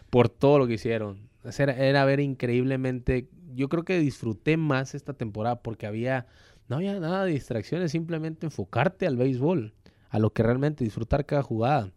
[0.09, 1.27] por todo lo que hicieron.
[1.57, 3.29] Era, era ver increíblemente.
[3.53, 6.27] Yo creo que disfruté más esta temporada porque había.
[6.69, 9.73] No había nada de distracciones, simplemente enfocarte al béisbol,
[10.09, 11.91] a lo que realmente disfrutar cada jugada.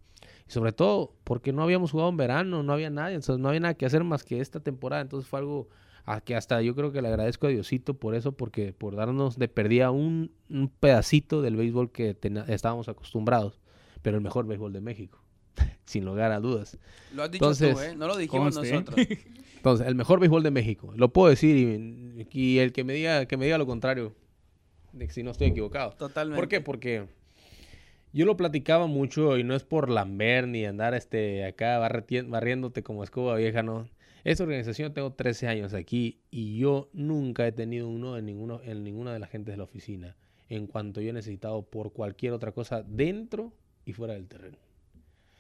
[0.49, 3.61] Y sobre todo porque no habíamos jugado en verano, no había nadie, entonces no había
[3.61, 5.03] nada que hacer más que esta temporada.
[5.03, 5.69] Entonces fue algo
[6.05, 9.39] a que hasta yo creo que le agradezco a Diosito por eso, porque por darnos
[9.39, 13.61] de perdida un, un pedacito del béisbol que tena- estábamos acostumbrados,
[14.03, 15.19] pero el mejor béisbol de México,
[15.85, 16.79] sin lugar a dudas.
[17.15, 17.97] Lo has dicho tú, Entonces, ¿eh?
[17.97, 18.73] No lo dijimos conste.
[18.73, 19.07] nosotros.
[19.57, 20.93] Entonces, el mejor béisbol de México.
[20.97, 24.15] Lo puedo decir y, y el que me diga que me diga lo contrario,
[24.93, 25.93] de que si no estoy equivocado.
[25.93, 26.41] Totalmente.
[26.41, 26.61] ¿Por qué?
[26.63, 27.07] Porque
[28.13, 33.05] yo lo platicaba mucho y no es por lamber ni andar este acá barriéndote como
[33.05, 33.87] escoba vieja, no.
[34.25, 38.85] Esta organización tengo 13 años aquí y yo nunca he tenido uno en ninguno en
[38.85, 40.17] ninguna de las gentes de la oficina
[40.49, 43.53] en cuanto yo he necesitado por cualquier otra cosa dentro
[43.85, 44.59] y fuera del terreno.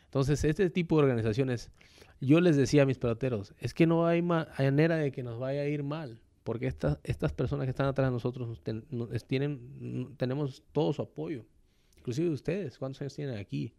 [0.04, 1.70] Entonces, este tipo de organizaciones,
[2.20, 5.38] yo les decía a mis peloteros, es que no hay ma- manera de que nos
[5.38, 8.60] vaya a ir mal, porque estas, estas personas que están atrás de nosotros
[9.26, 11.44] tienen, tenemos todo su apoyo,
[11.98, 13.74] inclusive ustedes, ¿cuántos años tienen aquí?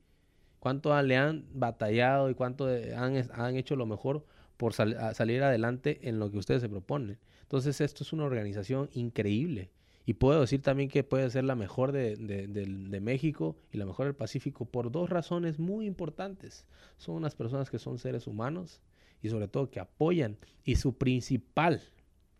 [0.60, 4.26] ¿Cuánto le han batallado y cuánto eh, han, han hecho lo mejor
[4.62, 7.18] por salir adelante en lo que ustedes se proponen?
[7.41, 9.72] Entonces, esto es una organización increíble.
[10.05, 13.86] Y puedo decir también que puede ser la mejor de, de- de México y la
[13.88, 16.66] mejor del Pacífico por dos razones muy importantes.
[16.97, 18.82] Son unas personas que son seres humanos
[19.24, 21.82] y sobre todo que apoyan y su principal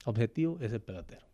[0.06, 1.26] objetivo es el pelotero.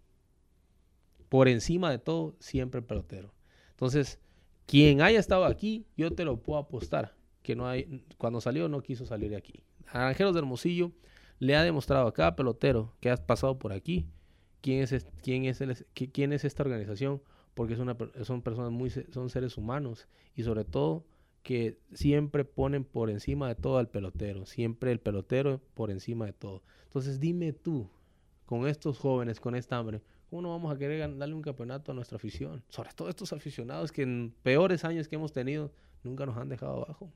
[1.28, 3.34] Por encima de todo, siempre el pelotero.
[3.72, 4.20] Entonces,
[4.66, 7.14] quien haya estado aquí, yo te lo puedo apostar,
[7.44, 9.64] que no hay, cuando salió no quiso salir de aquí.
[9.94, 10.92] Naranjeros de Hermosillo
[11.40, 14.08] le ha demostrado a cada pelotero que ha pasado por aquí
[14.62, 17.22] quién es, quién es, esta organización,
[17.54, 21.06] porque son personas muy, son seres humanos y sobre todo
[21.44, 26.34] que siempre ponen por encima de todo al pelotero, siempre el pelotero por encima de
[26.34, 26.62] todo.
[26.86, 27.90] Entonces dime tú,
[28.46, 31.96] con estos jóvenes, con esta hambre, ¿cómo no vamos a querer darle un campeonato a
[31.96, 32.64] nuestra afición?
[32.70, 35.72] Sobre todo estos aficionados que en peores años que hemos tenido
[36.04, 37.10] nunca nos han dejado abajo,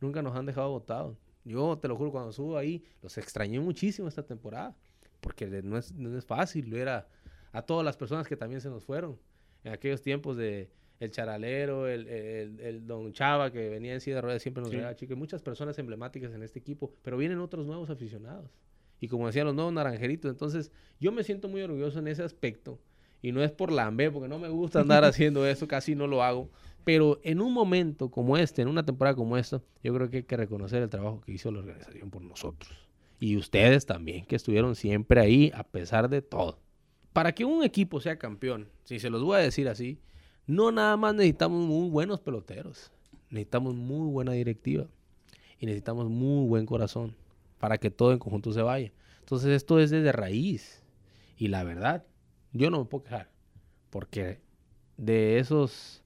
[0.00, 1.16] nunca nos han dejado botados.
[1.44, 4.76] Yo te lo juro, cuando subo ahí, los extrañé muchísimo esta temporada,
[5.20, 7.08] porque no es, no es fácil ver a,
[7.52, 9.18] a todas las personas que también se nos fueron
[9.64, 10.70] en aquellos tiempos de
[11.00, 14.70] el charalero, el, el- el don Chava que venía en silla de ruedas siempre nos
[14.70, 14.76] Sí.
[14.76, 18.50] regalaba chicos, muchas personas emblemáticas en este equipo, pero vienen otros nuevos aficionados.
[19.00, 20.70] Y como decían los nuevos naranjeritos, entonces
[21.00, 22.78] yo me siento muy orgulloso en ese aspecto.
[23.20, 26.22] Y no es por lambe, porque no me gusta andar haciendo eso, casi no lo
[26.22, 26.50] hago.
[26.84, 30.22] Pero en un momento como este, en una temporada como esta, yo creo que hay
[30.24, 32.72] que reconocer el trabajo que hizo la organización por nosotros.
[33.20, 36.58] Y ustedes también, que estuvieron siempre ahí a pesar de todo.
[37.12, 40.00] Para que un equipo sea campeón, si se los voy a decir así,
[40.46, 42.90] no nada más necesitamos muy buenos peloteros.
[43.30, 44.86] Necesitamos muy buena directiva.
[45.58, 47.14] Y necesitamos muy buen corazón
[47.58, 48.92] para que todo en conjunto se vaya.
[49.20, 50.82] Entonces esto es desde raíz.
[51.36, 52.04] Y la verdad,
[52.52, 53.30] yo no me puedo quejar.
[53.90, 54.40] Porque
[54.96, 56.01] de esos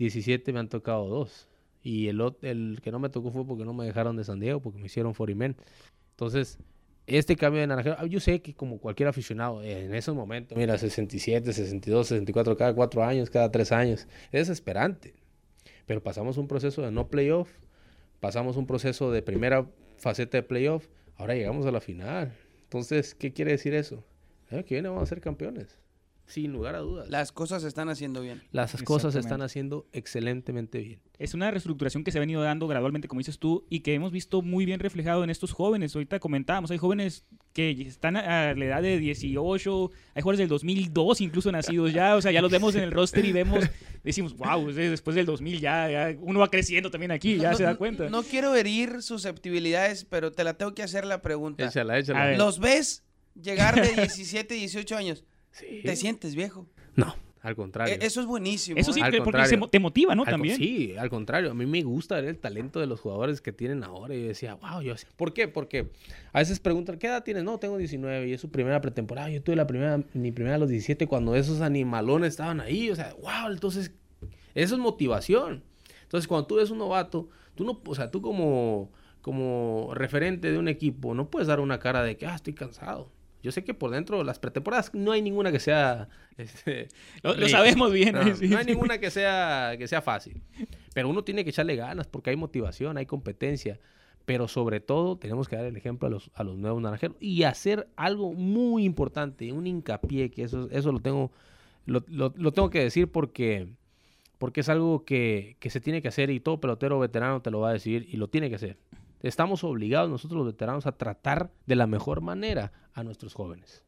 [0.00, 1.46] 17 me han tocado dos.
[1.82, 4.60] Y el, el que no me tocó fue porque no me dejaron de San Diego,
[4.60, 5.56] porque me hicieron Forimen.
[6.12, 6.58] Entonces,
[7.06, 10.76] este cambio de naranjero, ah, yo sé que como cualquier aficionado, en esos momentos, mira,
[10.78, 15.14] 67, 62, 64, cada cuatro años, cada tres años, es desesperante.
[15.86, 17.50] Pero pasamos un proceso de no playoff,
[18.20, 19.66] pasamos un proceso de primera
[19.98, 20.86] faceta de playoff,
[21.16, 22.32] ahora llegamos a la final.
[22.64, 24.04] Entonces, ¿qué quiere decir eso?
[24.48, 25.78] El año que viene vamos a ser campeones,
[26.30, 27.08] sin lugar a dudas.
[27.10, 28.42] Las cosas se están haciendo bien.
[28.52, 31.00] Las cosas se están haciendo excelentemente bien.
[31.18, 34.10] Es una reestructuración que se ha venido dando gradualmente, como dices tú, y que hemos
[34.12, 35.94] visto muy bien reflejado en estos jóvenes.
[35.94, 41.20] Ahorita comentábamos, hay jóvenes que están a la edad de 18, hay jugadores del 2002
[41.20, 43.64] incluso nacidos ya, o sea, ya los vemos en el roster y vemos,
[44.04, 47.64] decimos, wow, después del 2000 ya, ya uno va creciendo también aquí, ya No- se
[47.64, 48.08] da no- cuenta.
[48.08, 51.64] No quiero herir susceptibilidades, pero te la tengo que hacer la pregunta.
[51.66, 52.36] Échala, échala.
[52.36, 53.02] ¿Los ves
[53.40, 55.24] llegar de 17, 18 años?
[55.52, 55.80] Sí.
[55.84, 56.66] ¿Te sientes viejo?
[56.96, 57.94] No, al contrario.
[57.94, 58.78] E- Eso es buenísimo.
[58.78, 59.04] Eso sí, ¿eh?
[59.04, 59.48] Al porque contrario.
[59.50, 60.22] se mo- te motiva, ¿no?
[60.24, 60.56] Al También.
[60.56, 63.82] Sí, al contrario, a mí me gusta ver el talento de los jugadores que tienen
[63.84, 64.14] ahora.
[64.14, 64.94] Y yo decía, wow, yo...
[65.16, 65.48] ¿por qué?
[65.48, 65.90] Porque
[66.32, 67.44] a veces preguntan, ¿qué edad tienes?
[67.44, 69.30] No, tengo 19 y es su primera pretemporada.
[69.30, 72.90] Yo tuve la primera, mi primera a los 17 cuando esos animalones estaban ahí.
[72.90, 73.92] O sea, wow, entonces,
[74.54, 75.62] eso es motivación.
[76.02, 78.90] Entonces, cuando tú ves un novato, tú no, o sea, tú como,
[79.20, 83.10] como referente de un equipo, no puedes dar una cara de que, ah, estoy cansado.
[83.42, 86.08] Yo sé que por dentro de las pretemporadas no hay ninguna que sea...
[86.36, 86.88] este,
[87.22, 88.14] Lo, sabemos bien.
[88.14, 88.22] No.
[88.36, 88.70] Sí, no hay sí.
[88.70, 90.42] ninguna que sea, que sea fácil.
[90.94, 93.78] Pero uno tiene que echarle ganas porque hay motivación, hay competencia.
[94.26, 97.42] Pero sobre todo tenemos que dar el ejemplo a los, a los nuevos naranjeros y
[97.44, 101.32] hacer algo muy importante, un hincapié, que eso, eso lo tengo,
[101.86, 103.68] lo, lo- lo tengo que decir porque,
[104.38, 107.60] porque es algo que, que se tiene que hacer y todo pelotero veterano te lo
[107.60, 108.76] va a decir y lo tiene que hacer.
[109.22, 113.84] Estamos obligados nosotros los veteranos a tratar de la mejor manera a nuestros jóvenes.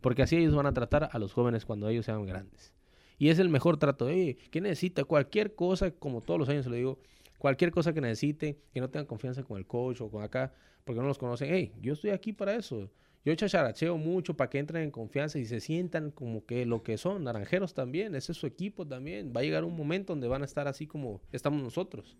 [0.00, 2.74] Porque así ellos van a tratar a los jóvenes cuando ellos sean grandes.
[3.18, 4.06] Y es el mejor trato.
[4.06, 5.04] Oye, ¿qué necesita?
[5.04, 6.98] Cualquier cosa, como todos los años se lo digo,
[7.38, 10.52] cualquier cosa que necesite, que no tengan confianza con el coach o con acá,
[10.84, 11.48] porque no los conocen.
[11.50, 12.90] Hey, yo estoy aquí para eso.
[13.24, 16.98] Yo chacharacheo mucho para que entren en confianza y se sientan como que lo que
[16.98, 19.32] son, naranjeros también, ese es su equipo también.
[19.34, 22.18] Va a llegar un momento donde van a estar así como estamos nosotros.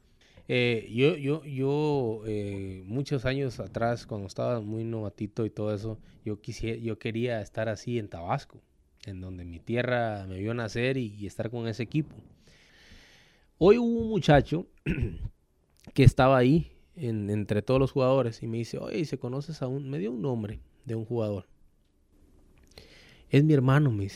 [0.49, 5.99] Eh, yo, yo, yo, eh, muchos años atrás, cuando estaba muy novatito y todo eso,
[6.25, 8.61] yo quisiera, yo quería estar así en Tabasco,
[9.07, 12.15] en donde mi tierra me vio nacer y, estar con ese equipo.
[13.59, 14.67] Hoy hubo un muchacho
[15.95, 19.69] que estaba ahí en- entre todos los jugadores y me dice, oye, ¿se conoces a
[19.69, 21.47] un, me dio un nombre de un jugador.
[23.31, 24.09] Es mi hermano, me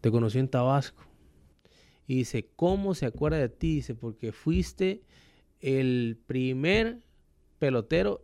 [0.00, 1.02] te conoció en Tabasco.
[2.06, 3.76] Y dice, ¿cómo se acuerda de ti?
[3.76, 5.02] Dice, porque fuiste
[5.64, 6.98] el primer
[7.58, 8.22] pelotero,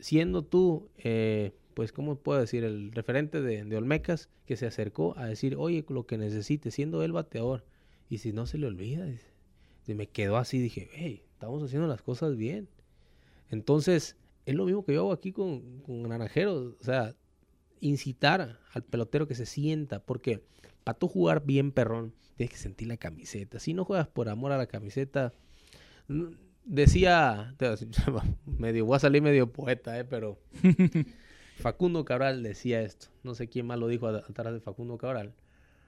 [0.00, 2.64] siendo tú, eh, pues, ¿cómo puedo decir?
[2.64, 7.12] El referente de, Olmecas, que se acercó a decir, oye, lo que necesite, siendo él
[7.12, 7.64] bateador.
[8.10, 9.32] Y si no se le olvida, dice.
[9.86, 12.68] Y me quedó así, dije, hey, estamos haciendo las cosas bien.
[13.50, 16.74] Entonces, es lo mismo que yo hago aquí con, con Naranjeros.
[16.80, 17.14] O sea,
[17.78, 20.42] incitar al pelotero que se sienta, porque
[20.82, 23.60] para tú jugar bien perrón, tienes que sentir la camiseta.
[23.60, 25.32] Si no juegas por amor a la camiseta,
[26.64, 27.54] decía,
[28.46, 30.38] medio, voy a salir medio poeta, eh, pero
[31.56, 33.08] Facundo Cabral decía esto.
[33.22, 35.34] No sé quién más lo dijo atrás de Facundo Cabral.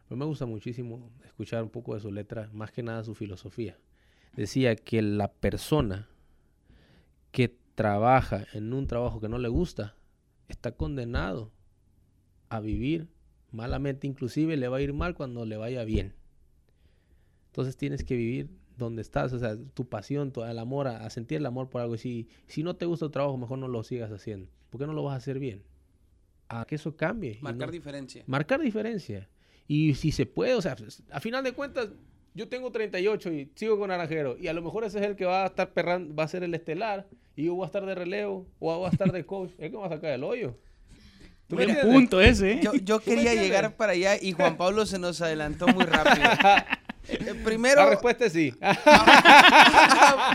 [0.08, 3.76] Pero me gusta muchísimo escuchar un poco de su letra, más que nada su filosofía.
[4.34, 6.08] Decía que la persona
[7.32, 9.96] que trabaja en un trabajo que no le gusta,
[10.48, 11.52] está condenado
[12.48, 13.08] a vivir
[13.50, 16.14] malamente, inclusive le va a ir mal cuando le vaya bien.
[17.48, 21.10] Entonces tienes que vivir donde estás, o sea, tu pasión, tu, el amor, a, a
[21.10, 21.94] sentir el amor por algo.
[21.94, 24.48] Y si, si no te gusta el trabajo, mejor no lo sigas haciendo.
[24.70, 25.62] ¿Por qué no lo vas a hacer bien?
[26.48, 27.38] A que eso cambie.
[27.40, 28.22] Marcar no- diferencia.
[28.26, 29.28] marcar diferencia.
[29.66, 30.76] Y si se puede, o sea,
[31.10, 31.88] a final de cuentas,
[32.34, 34.36] yo tengo 38 y sigo con Naranjero.
[34.38, 36.44] Y a lo mejor ese es el que va a estar perrando, va a ser
[36.44, 37.08] el estelar.
[37.34, 39.50] Y yo voy a estar de relevo o voy a estar de coach.
[39.58, 40.56] Es que me va a sacar el hoyo.
[41.48, 41.84] ¿Tú entiendes?
[41.86, 42.60] punto ese, ¿eh?
[42.62, 45.84] Yo, yo ¿Tú me quería llegar para allá y Juan Pablo se nos adelantó muy
[45.84, 46.28] rápido.
[47.08, 48.52] Eh, primero, La respuesta es sí.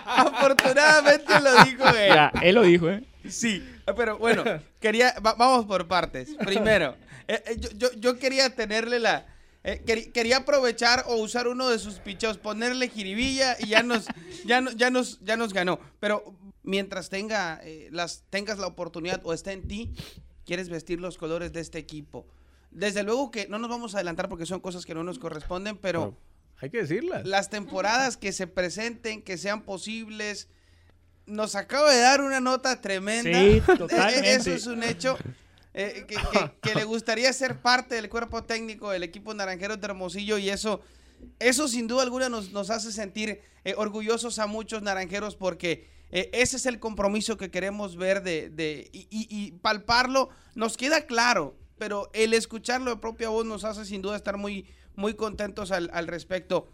[0.06, 2.14] afortunadamente lo dijo él.
[2.14, 3.04] Ya, él lo dijo, ¿eh?
[3.30, 3.64] Sí,
[3.96, 4.44] pero bueno,
[4.80, 6.30] quería, va- vamos por partes.
[6.46, 6.96] Primero,
[7.28, 9.26] eh, eh, yo, yo- yo quería tenerle la,
[9.64, 14.08] eh, queri- quería aprovechar o usar uno de sus picheos, ponerle jiribilla y ya nos,
[14.46, 15.80] ya, no- ya nos, ya nos ganó.
[16.00, 19.94] Pero mientras tenga, eh, las, tengas la oportunidad o esté en ti,
[20.46, 22.26] quieres vestir los colores de este equipo.
[22.72, 25.78] Desde luego que no nos vamos a adelantar porque son cosas que no nos corresponden,
[25.78, 26.18] pero
[26.62, 27.22] Hay que decirla.
[27.26, 30.48] las temporadas que se presenten, que sean posibles.
[31.26, 33.40] Nos acaba de dar una nota tremenda.
[33.40, 34.32] Sí, totalmente.
[34.36, 35.18] Eso es un hecho.
[35.74, 39.86] eh, que, que- que le gustaría ser parte del cuerpo técnico del equipo Naranjeros de
[39.86, 40.82] Hermosillo y eso,
[41.40, 46.30] eso sin duda alguna nos, nos hace sentir eh, orgullosos a muchos naranjeros porque eh,
[46.34, 50.28] ese es el compromiso que queremos ver de, de- y, y- y palparlo.
[50.56, 54.68] Nos queda claro, pero el escucharlo de propia voz nos hace sin duda estar muy,
[54.96, 56.68] muy contentos al, al respecto.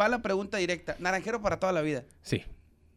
[0.00, 0.96] Va la pregunta directa.
[1.00, 2.04] Naranjero para toda la vida.
[2.22, 2.42] Sí,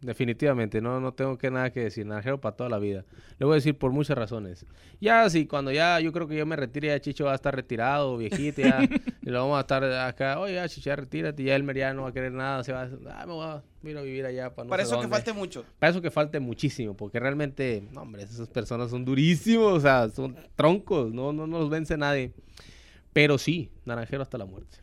[0.01, 0.81] definitivamente.
[0.81, 2.05] No, no tengo que nada que decir.
[2.05, 3.05] Naranjero para toda la vida.
[3.37, 4.65] Le voy a decir por muchas razones.
[5.01, 7.53] Ya, sí, cuando ya yo creo que yo me retire, ya Chicho va a estar
[7.55, 8.81] retirado, viejito, ya.
[9.21, 10.39] y lo vamos a estar acá.
[10.39, 11.43] Oye, ya, Chicho, ya retírate.
[11.43, 12.63] Ya Elmer ya no va a querer nada.
[12.63, 14.69] Se va a, ah, me voy a, voy a ir a vivir allá para no
[14.69, 15.15] para sé eso que dónde".
[15.17, 15.65] falte mucho.
[15.79, 20.07] Para eso que falte muchísimo, porque realmente, no, hombre, esas personas son durísimos, o sea,
[20.09, 22.31] son troncos, no, no, no los vence nadie.
[23.15, 24.79] Pero sí, naranjero hasta la muerte.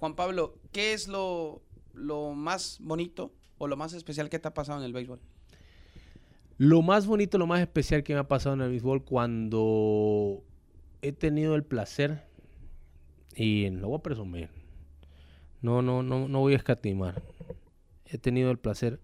[0.00, 1.62] Juan Pablo, ¿qué es lo,
[1.94, 5.20] lo más bonito o lo más especial que te ha pasado en el béisbol?
[6.58, 10.42] Lo más bonito, lo más especial que me ha pasado en el béisbol cuando
[11.00, 12.24] he tenido el placer,
[13.36, 14.48] y lo voy a presumir,
[15.62, 17.22] no, no, no, no voy a escatimar,
[18.04, 18.98] he tenido el placer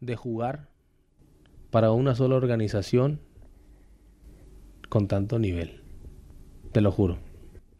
[0.00, 0.70] de jugar
[1.70, 3.20] para una sola organización
[4.88, 5.82] con tanto nivel.
[6.72, 7.18] Te lo juro.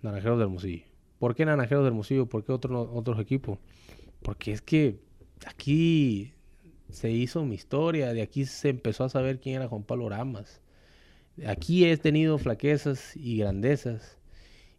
[0.03, 0.85] Naranjeros de Hermosillo.
[1.19, 2.27] ¿Por qué Naranjeros de Hermosillo?
[2.27, 3.59] ¿Por qué otro, otros equipos?
[4.23, 5.01] Porque es que
[5.47, 6.33] aquí
[6.91, 10.61] se hizo mi historia, de aquí se empezó a saber quién era Juan Pablo Ramas.
[11.47, 14.19] Aquí he tenido flaquezas y grandezas.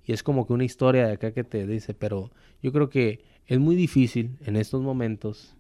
[0.06, 3.24] Y es como que una historia de acá que te dice, pero yo creo que
[3.48, 5.56] es muy difícil en estos momentos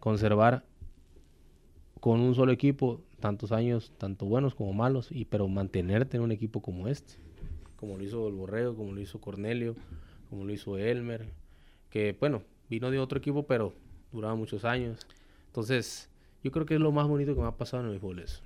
[0.00, 0.64] conservar
[2.00, 6.32] con un solo equipo tantos años, tanto buenos como malos, y pero mantenerte en un
[6.32, 7.14] equipo como este,
[7.78, 9.76] como lo hizo el Borrego, como lo hizo Cornelio,
[10.30, 11.26] como lo hizo Elmer,
[11.90, 13.72] que bueno, vino de otro equipo, pero
[14.12, 15.06] duraba muchos años.
[15.46, 16.08] Entonces,
[16.44, 18.42] yo creo que es lo más bonito que me ha pasado en el béisbol eso.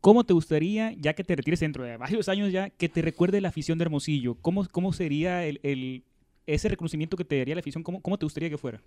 [0.00, 3.40] ¿Cómo te gustaría, ya que te retires dentro de varios años ya, que te recuerde
[3.40, 4.36] la afición de Hermosillo?
[4.40, 6.04] ¿Cómo, cómo sería el, el-
[6.46, 7.82] ese reconocimiento que te daría la afición?
[7.82, 8.80] ¿Cómo, cómo te gustaría que fuera?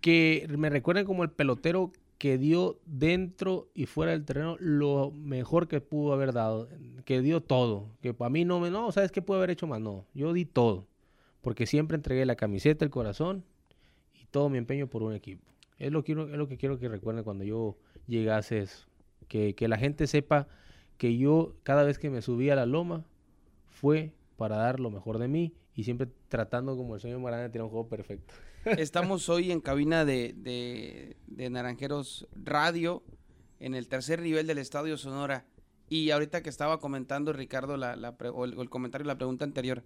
[0.00, 5.68] que me recuerden como el pelotero que dio dentro y fuera del terreno lo mejor
[5.68, 6.68] que pudo haber dado,
[7.04, 9.80] que dio todo, que para mí no me, no, ¿sabes qué pude haber hecho más?
[9.80, 10.86] No, yo di todo,
[11.40, 13.44] porque siempre entregué la camiseta, el corazón
[14.14, 15.44] y todo mi empeño por un equipo.
[15.78, 18.86] Es lo que, quiero- es lo que quiero que recuerden cuando yo llegase eso,
[19.28, 20.48] que, que la gente sepa
[20.98, 23.04] que yo cada vez que me subí a la loma
[23.70, 27.50] fue para dar lo mejor de mí y siempre tratando como el señor Marana de
[27.50, 28.34] tirar un juego perfecto.
[28.64, 33.02] Estamos hoy en cabina de, de- Naranjeros Radio,
[33.58, 35.46] en el tercer nivel del Estadio Sonora.
[35.88, 39.82] Y ahorita que estaba comentando Ricardo la, pre- o el, el comentario, la pregunta anterior.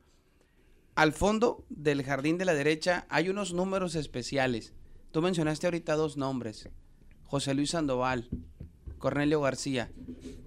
[0.95, 4.73] Al fondo del jardín de la derecha hay unos números especiales.
[5.11, 6.69] Tú mencionaste ahorita dos nombres.
[7.25, 8.29] José Luis Sandoval,
[8.99, 9.91] Cornelio García.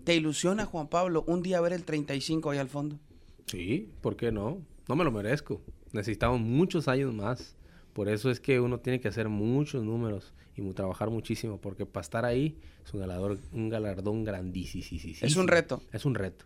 [0.06, 3.00] ¿Te ilusiona, Juan Pablo, un día ver el 35 ahí al fondo?
[3.48, 4.62] Sí, ¿por qué no?
[4.88, 5.62] No me lo merezco.
[5.92, 7.56] Necesitamos muchos años más.
[7.94, 11.86] Por eso es que uno tiene que hacer muchos números y mu- trabajar muchísimo, porque
[11.86, 14.84] para estar ahí es un galardón, un galardón grandísimo.
[15.22, 15.82] Es un reto.
[15.92, 16.46] Es un reto.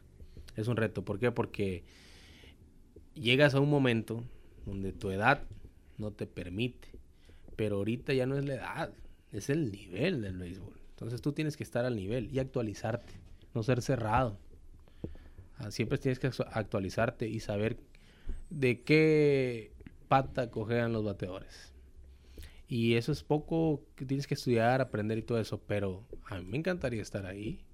[0.55, 1.03] Es un reto.
[1.03, 1.31] ¿Por qué?
[1.31, 1.83] Porque
[3.15, 4.23] llegas a un momento
[4.65, 5.43] donde tu edad
[5.97, 6.87] no te permite.
[7.55, 8.93] Pero ahorita ya no es la edad,
[9.31, 10.73] es el nivel del béisbol.
[10.91, 13.13] Entonces tú tienes que estar al nivel y actualizarte,
[13.53, 14.39] no ser cerrado.
[15.57, 17.77] Ah, Siempre tienes que actu- actualizarte y saber
[18.49, 19.71] de qué
[20.21, 21.73] pata cojean los bateadores.
[22.67, 25.59] Y eso es poco que tienes que estudiar, aprender y todo eso.
[25.65, 27.65] Pero a mí me encantaría estar ahí,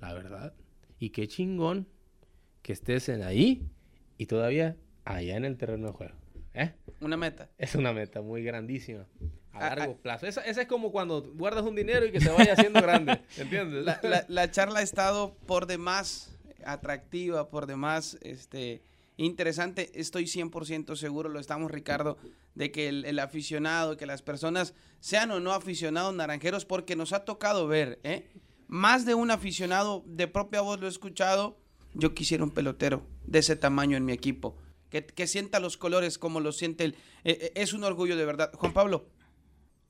[0.00, 0.54] la verdad.
[0.98, 1.86] Y qué chingón
[2.62, 3.68] que estés en ahí
[4.16, 6.14] y todavía allá en el terreno de juego.
[6.54, 6.72] ¿Eh?
[7.00, 7.50] Una meta.
[7.58, 9.06] Es una meta muy grandísima.
[9.52, 10.26] A largo plazo.
[10.26, 13.20] Esa, esa es como cuando guardas un dinero y que se vaya haciendo grande.
[13.36, 13.84] ¿Entiendes?
[13.84, 18.82] La, la- la charla ha estado por demás atractiva, por demás este,
[19.16, 19.90] interesante.
[19.94, 22.16] Estoy 100% seguro, lo estamos Ricardo,
[22.54, 27.24] de que el, aficionado, que las personas sean o no aficionados naranjeros, porque nos ha
[27.24, 28.30] tocado ver, ¿eh?
[28.68, 31.58] más de un aficionado de propia voz lo he escuchado.
[31.94, 34.56] Yo quisiera un pelotero de ese tamaño en mi equipo.
[34.90, 36.94] Que, sienta los colores como lo siente él.
[37.24, 38.52] Eh, eh, es un orgullo de verdad.
[38.54, 39.08] Juan Pablo,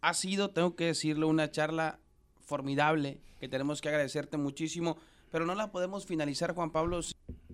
[0.01, 2.01] ha sido, tengo que decirlo, una charla
[2.41, 4.97] formidable, que tenemos que agradecerte muchísimo,
[5.31, 7.01] pero no la podemos finalizar, Juan Pablo.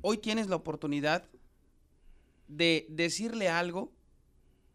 [0.01, 1.25] Hoy tienes la oportunidad
[2.51, 3.92] de decirle algo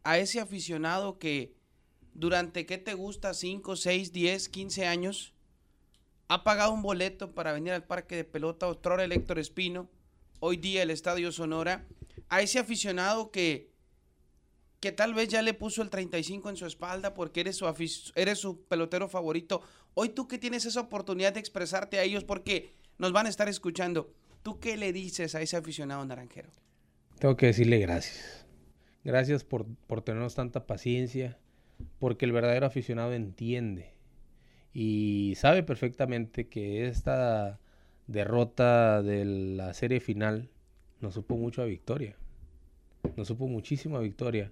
[0.04, 1.54] a ese aficionado que
[2.14, 3.34] durante, ¿qué te gusta?
[3.34, 5.34] 5, 6, 10, 15 años,
[6.28, 9.90] ha pagado un boleto para venir al parque de pelota Otrora Héctor Espino,
[10.40, 11.86] hoy día el Estadio Sonora,
[12.30, 13.76] a ese aficionado que
[14.80, 17.66] que tal vez ya le puso el 35 en su espalda porque eres su,
[18.14, 19.64] eres su pelotero favorito.
[19.96, 23.50] Hoy tú que tienes esa oportunidad de expresarte a ellos porque nos van a estar
[23.50, 24.14] escuchando,
[24.44, 26.52] ¿tú qué le dices a ese aficionado naranjero?
[27.20, 28.46] Tengo que decirle gracias.
[29.04, 31.38] Gracias por, por tenernos tanta paciencia,
[32.00, 33.96] porque el verdadero aficionado entiende
[34.74, 37.62] y sabe perfectamente que esta
[38.08, 40.50] derrota de la serie final
[41.00, 42.18] nos supo mucho a victoria.
[43.16, 44.52] Nos supo muchísimo a victoria.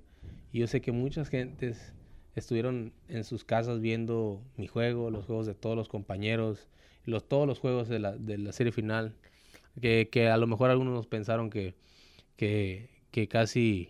[0.53, 1.93] Y yo sé que muchas gentes
[2.35, 6.69] estuvieron en sus casas viendo mi juego, los juegos de todos los compañeros,
[7.03, 9.15] los, todos los juegos de la, de la serie final,
[9.81, 11.75] que, que a lo mejor algunos nos pensaron que,
[12.35, 12.89] que,
[13.29, 13.89] casi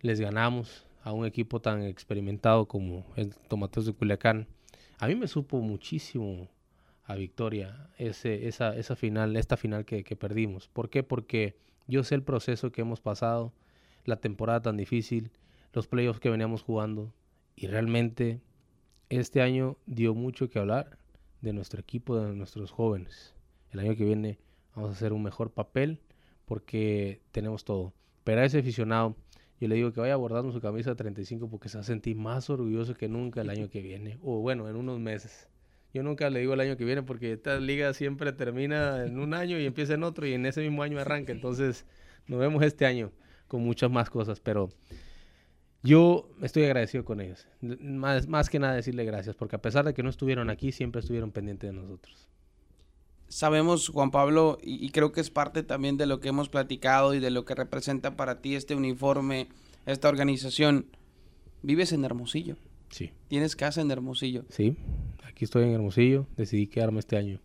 [0.00, 4.46] les ganamos a un equipo tan experimentado como el Tomateos de Culiacán.
[4.98, 6.48] A mí me supo muchísimo
[7.04, 10.68] a victoria ese, esa, esa final, esta final que, que perdimos.
[10.68, 11.02] ¿Por qué?
[11.02, 13.52] Porque yo sé el proceso que hemos pasado,
[14.04, 15.30] la temporada tan difícil,
[15.72, 17.12] los playoffs que veníamos jugando
[17.56, 18.40] y realmente
[19.08, 20.98] este año dio mucho que hablar
[21.40, 23.34] de nuestro equipo, de nuestros jóvenes.
[23.70, 24.38] El año que viene
[24.74, 26.00] vamos a hacer un mejor papel
[26.44, 27.92] porque tenemos todo.
[28.24, 29.16] Pero a ese aficionado,
[29.60, 32.50] yo le digo que vaya abordando su camisa 35 porque se va a sentir más
[32.50, 34.18] orgulloso que nunca el año que viene.
[34.22, 35.48] O bueno, en unos meses.
[35.94, 39.34] Yo nunca le digo el año que viene porque esta liga siempre termina en un
[39.34, 41.32] año y empieza en otro y en ese mismo año arranca.
[41.32, 41.84] Entonces
[42.26, 43.12] nos vemos este año
[43.46, 44.40] con muchas más cosas.
[44.40, 44.70] Pero
[45.82, 47.46] yo estoy agradecido con ellos.
[47.60, 51.00] Más, más que nada decirle gracias porque a pesar de que no estuvieron aquí, siempre
[51.00, 52.28] estuvieron pendientes de nosotros.
[53.32, 57.14] Sabemos, Juan Pablo, y, y creo que es parte también de lo que hemos platicado
[57.14, 59.48] y de lo que representa para ti este uniforme,
[59.86, 60.86] esta organización.
[61.62, 62.56] Vives en Hermosillo,
[62.90, 63.10] Sí.
[63.28, 64.44] tienes casa en Hermosillo.
[64.50, 64.76] Sí,
[65.24, 66.26] aquí estoy en Hermosillo.
[66.36, 67.40] Decidí quedarme este año.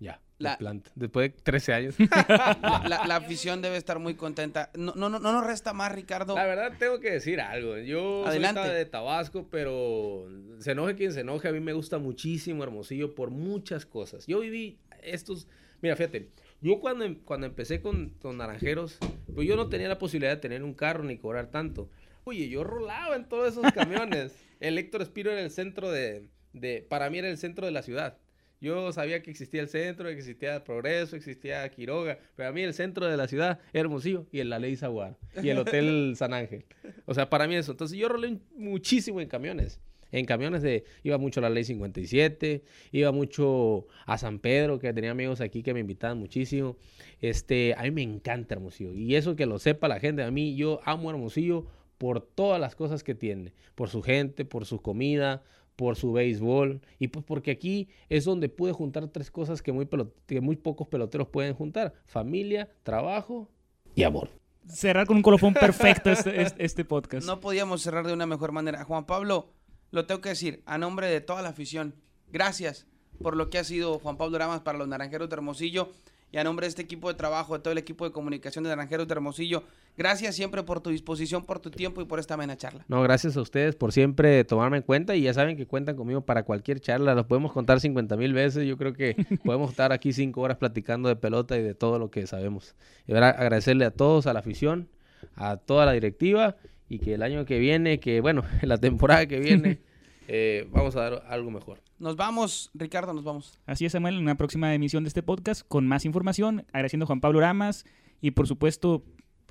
[0.00, 0.58] Ya, La-.
[0.94, 1.94] Después de 13 años.
[2.28, 4.70] La, la- la afición debe estar muy contenta.
[4.74, 6.34] No, no, no, no nos resta más, Ricardo.
[6.34, 7.76] La verdad tengo que decir algo.
[7.78, 8.62] Yo Adelante.
[8.62, 10.26] soy de Tabasco, pero
[10.60, 11.48] se enoje quien se enoje.
[11.48, 14.26] A mí me gusta muchísimo Hermosillo por muchas cosas.
[14.26, 15.48] Yo viví estos...
[15.82, 16.30] Mira, fíjate.
[16.60, 18.98] Yo cuando, em- cuando empecé con, con Naranjeros,
[19.34, 21.90] pues yo no tenía la posibilidad de tener un carro ni cobrar tanto.
[22.24, 24.34] Oye, yo rolaba en todos esos camiones.
[24.60, 26.84] el Héctor Espiro era el centro de, de...
[26.88, 28.18] Para mí era el centro de la ciudad.
[28.60, 32.72] Yo sabía que existía el centro, que existía Progreso, existía Quiroga, pero a mí el
[32.72, 36.32] centro de la ciudad era Hermosillo y el La Ley Zaguar y el Hotel San
[36.32, 36.64] Ángel.
[37.04, 37.72] O sea, para mí eso.
[37.72, 39.78] Entonces yo rolé muchísimo en camiones.
[40.12, 44.92] En camiones de, iba mucho a la ley 57, iba mucho a San Pedro, que
[44.92, 46.76] tenía amigos aquí que me invitaban muchísimo.
[47.20, 48.92] Este, a mí me encanta Hermosillo.
[48.92, 51.66] Y eso que lo sepa la gente, a mí yo amo Hermosillo
[51.98, 53.52] por todas las cosas que tiene.
[53.74, 55.42] Por su gente, por su comida,
[55.76, 56.80] por su béisbol.
[56.98, 59.88] Y pues porque aquí es donde pude juntar tres cosas que muy,
[60.26, 61.94] que muy pocos peloteros pueden juntar.
[62.06, 63.48] Familia, trabajo
[63.94, 64.30] y amor.
[64.68, 67.26] Cerrar con un colofón perfecto este, este, este podcast.
[67.26, 68.84] No podíamos cerrar de una mejor manera.
[68.84, 69.52] Juan Pablo,
[69.90, 71.94] lo tengo que decir, a nombre de toda la afición,
[72.32, 72.86] gracias
[73.22, 75.90] por lo que ha sido Juan Pablo Ramas para los Naranjeros de Hermosillo
[76.32, 78.70] y a nombre de este equipo de trabajo, de todo el equipo de comunicación de
[78.70, 79.62] Naranjeros de Hermosillo,
[79.96, 82.84] gracias siempre por tu disposición, por tu tiempo y por esta amena charla.
[82.88, 86.22] No, gracias a ustedes por siempre tomarme en cuenta y ya saben que cuentan conmigo
[86.22, 87.14] para cualquier charla.
[87.14, 88.66] Los podemos contar 50 mil veces.
[88.66, 89.14] Yo creo que
[89.44, 92.74] podemos estar aquí cinco horas platicando de pelota y de todo lo que sabemos.
[93.06, 94.88] Y ahora agradecerle a todos, a la afición,
[95.36, 96.56] a toda la directiva
[96.88, 99.78] y que el año que viene, que bueno, en la temporada que viene,
[100.28, 101.80] eh, vamos a dar algo mejor.
[101.98, 103.58] Nos vamos, Ricardo, nos vamos.
[103.66, 107.06] Así es, Samuel, en una próxima emisión de este podcast con más información, agradeciendo a
[107.06, 107.84] Juan Pablo Ramas
[108.20, 109.02] y por supuesto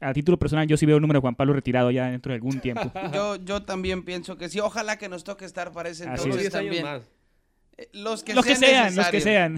[0.01, 2.35] a título personal, yo sí veo el número de Juan Pablo retirado ya dentro de
[2.35, 2.91] algún tiempo.
[3.13, 4.59] Yo, yo también pienso que sí.
[4.59, 6.53] Ojalá que nos toque estar para ese Así entonces es.
[6.53, 6.83] 10 años también.
[6.83, 7.01] más.
[7.77, 9.57] Eh, Los que, los que sean los que sean.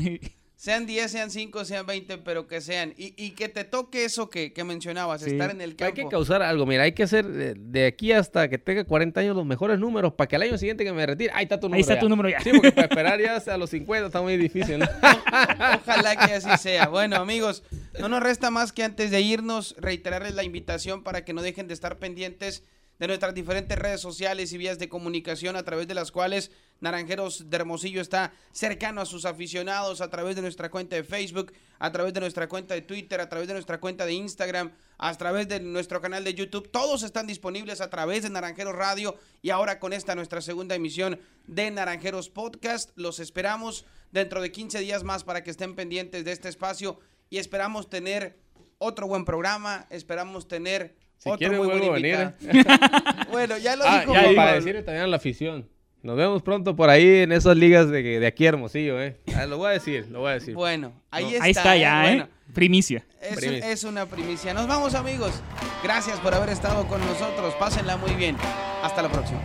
[0.59, 2.95] Sean 10, sean 5, sean 20, pero que sean.
[2.97, 5.29] Y, y que te toque eso que, que mencionabas, Sí.
[5.29, 5.93] estar en el Hay campo.
[5.95, 9.35] que causar algo, mira, hay que hacer de, de aquí hasta que tenga 40 años
[9.35, 11.75] los mejores números para que al año siguiente que me retire, ahí está tu número.
[11.77, 11.99] Ahí está ya.
[11.99, 12.39] tu número ya.
[12.41, 14.87] Sí, porque para esperar ya hasta los 50 está muy difícil, ¿no?
[15.85, 16.87] Ojalá que así sea.
[16.87, 17.61] Bueno, amigos,
[17.99, 21.67] no nos resta más que antes de irnos reiterarles la invitación para que no dejen
[21.67, 22.63] de estar pendientes
[22.99, 27.49] de nuestras diferentes redes sociales y vías de comunicación a través de las cuales Naranjeros
[27.49, 31.91] de Hermosillo está cercano a sus aficionados a través de nuestra cuenta de Facebook, a
[31.91, 35.47] través de nuestra cuenta de Twitter, a través de nuestra cuenta de Instagram, a través
[35.47, 36.69] de nuestro canal de YouTube.
[36.69, 41.19] Todos están disponibles a través de Naranjeros Radio y ahora con esta nuestra segunda emisión
[41.47, 42.91] de Naranjeros Podcast.
[42.95, 47.37] Los esperamos dentro de 15 días más para que estén pendientes de este espacio y
[47.37, 48.39] esperamos tener
[48.77, 52.77] otro buen programa, esperamos tener Si otro quieren, vuelvo a venir, invitado.
[53.31, 55.67] bueno, ya lo Ah, dijo ya, para decirle también a la afición.
[56.03, 59.17] Nos vemos pronto por ahí en esas ligas de, de aquí Hermosillo, ¿eh?
[59.35, 60.53] Ah, lo voy a decir, lo voy a decir.
[60.53, 61.29] Bueno, ahí No.
[61.31, 61.43] está.
[61.43, 62.15] Ahí está ya, ¿eh?
[62.17, 63.03] Bueno, Primicia.
[63.19, 63.71] es, un- Primicia.
[63.71, 64.53] es una primicia.
[64.53, 65.31] Nos vamos, amigos.
[65.83, 67.53] Gracias por haber estado con nosotros.
[67.55, 68.37] Pásenla muy bien.
[68.83, 69.41] Hasta la próxima.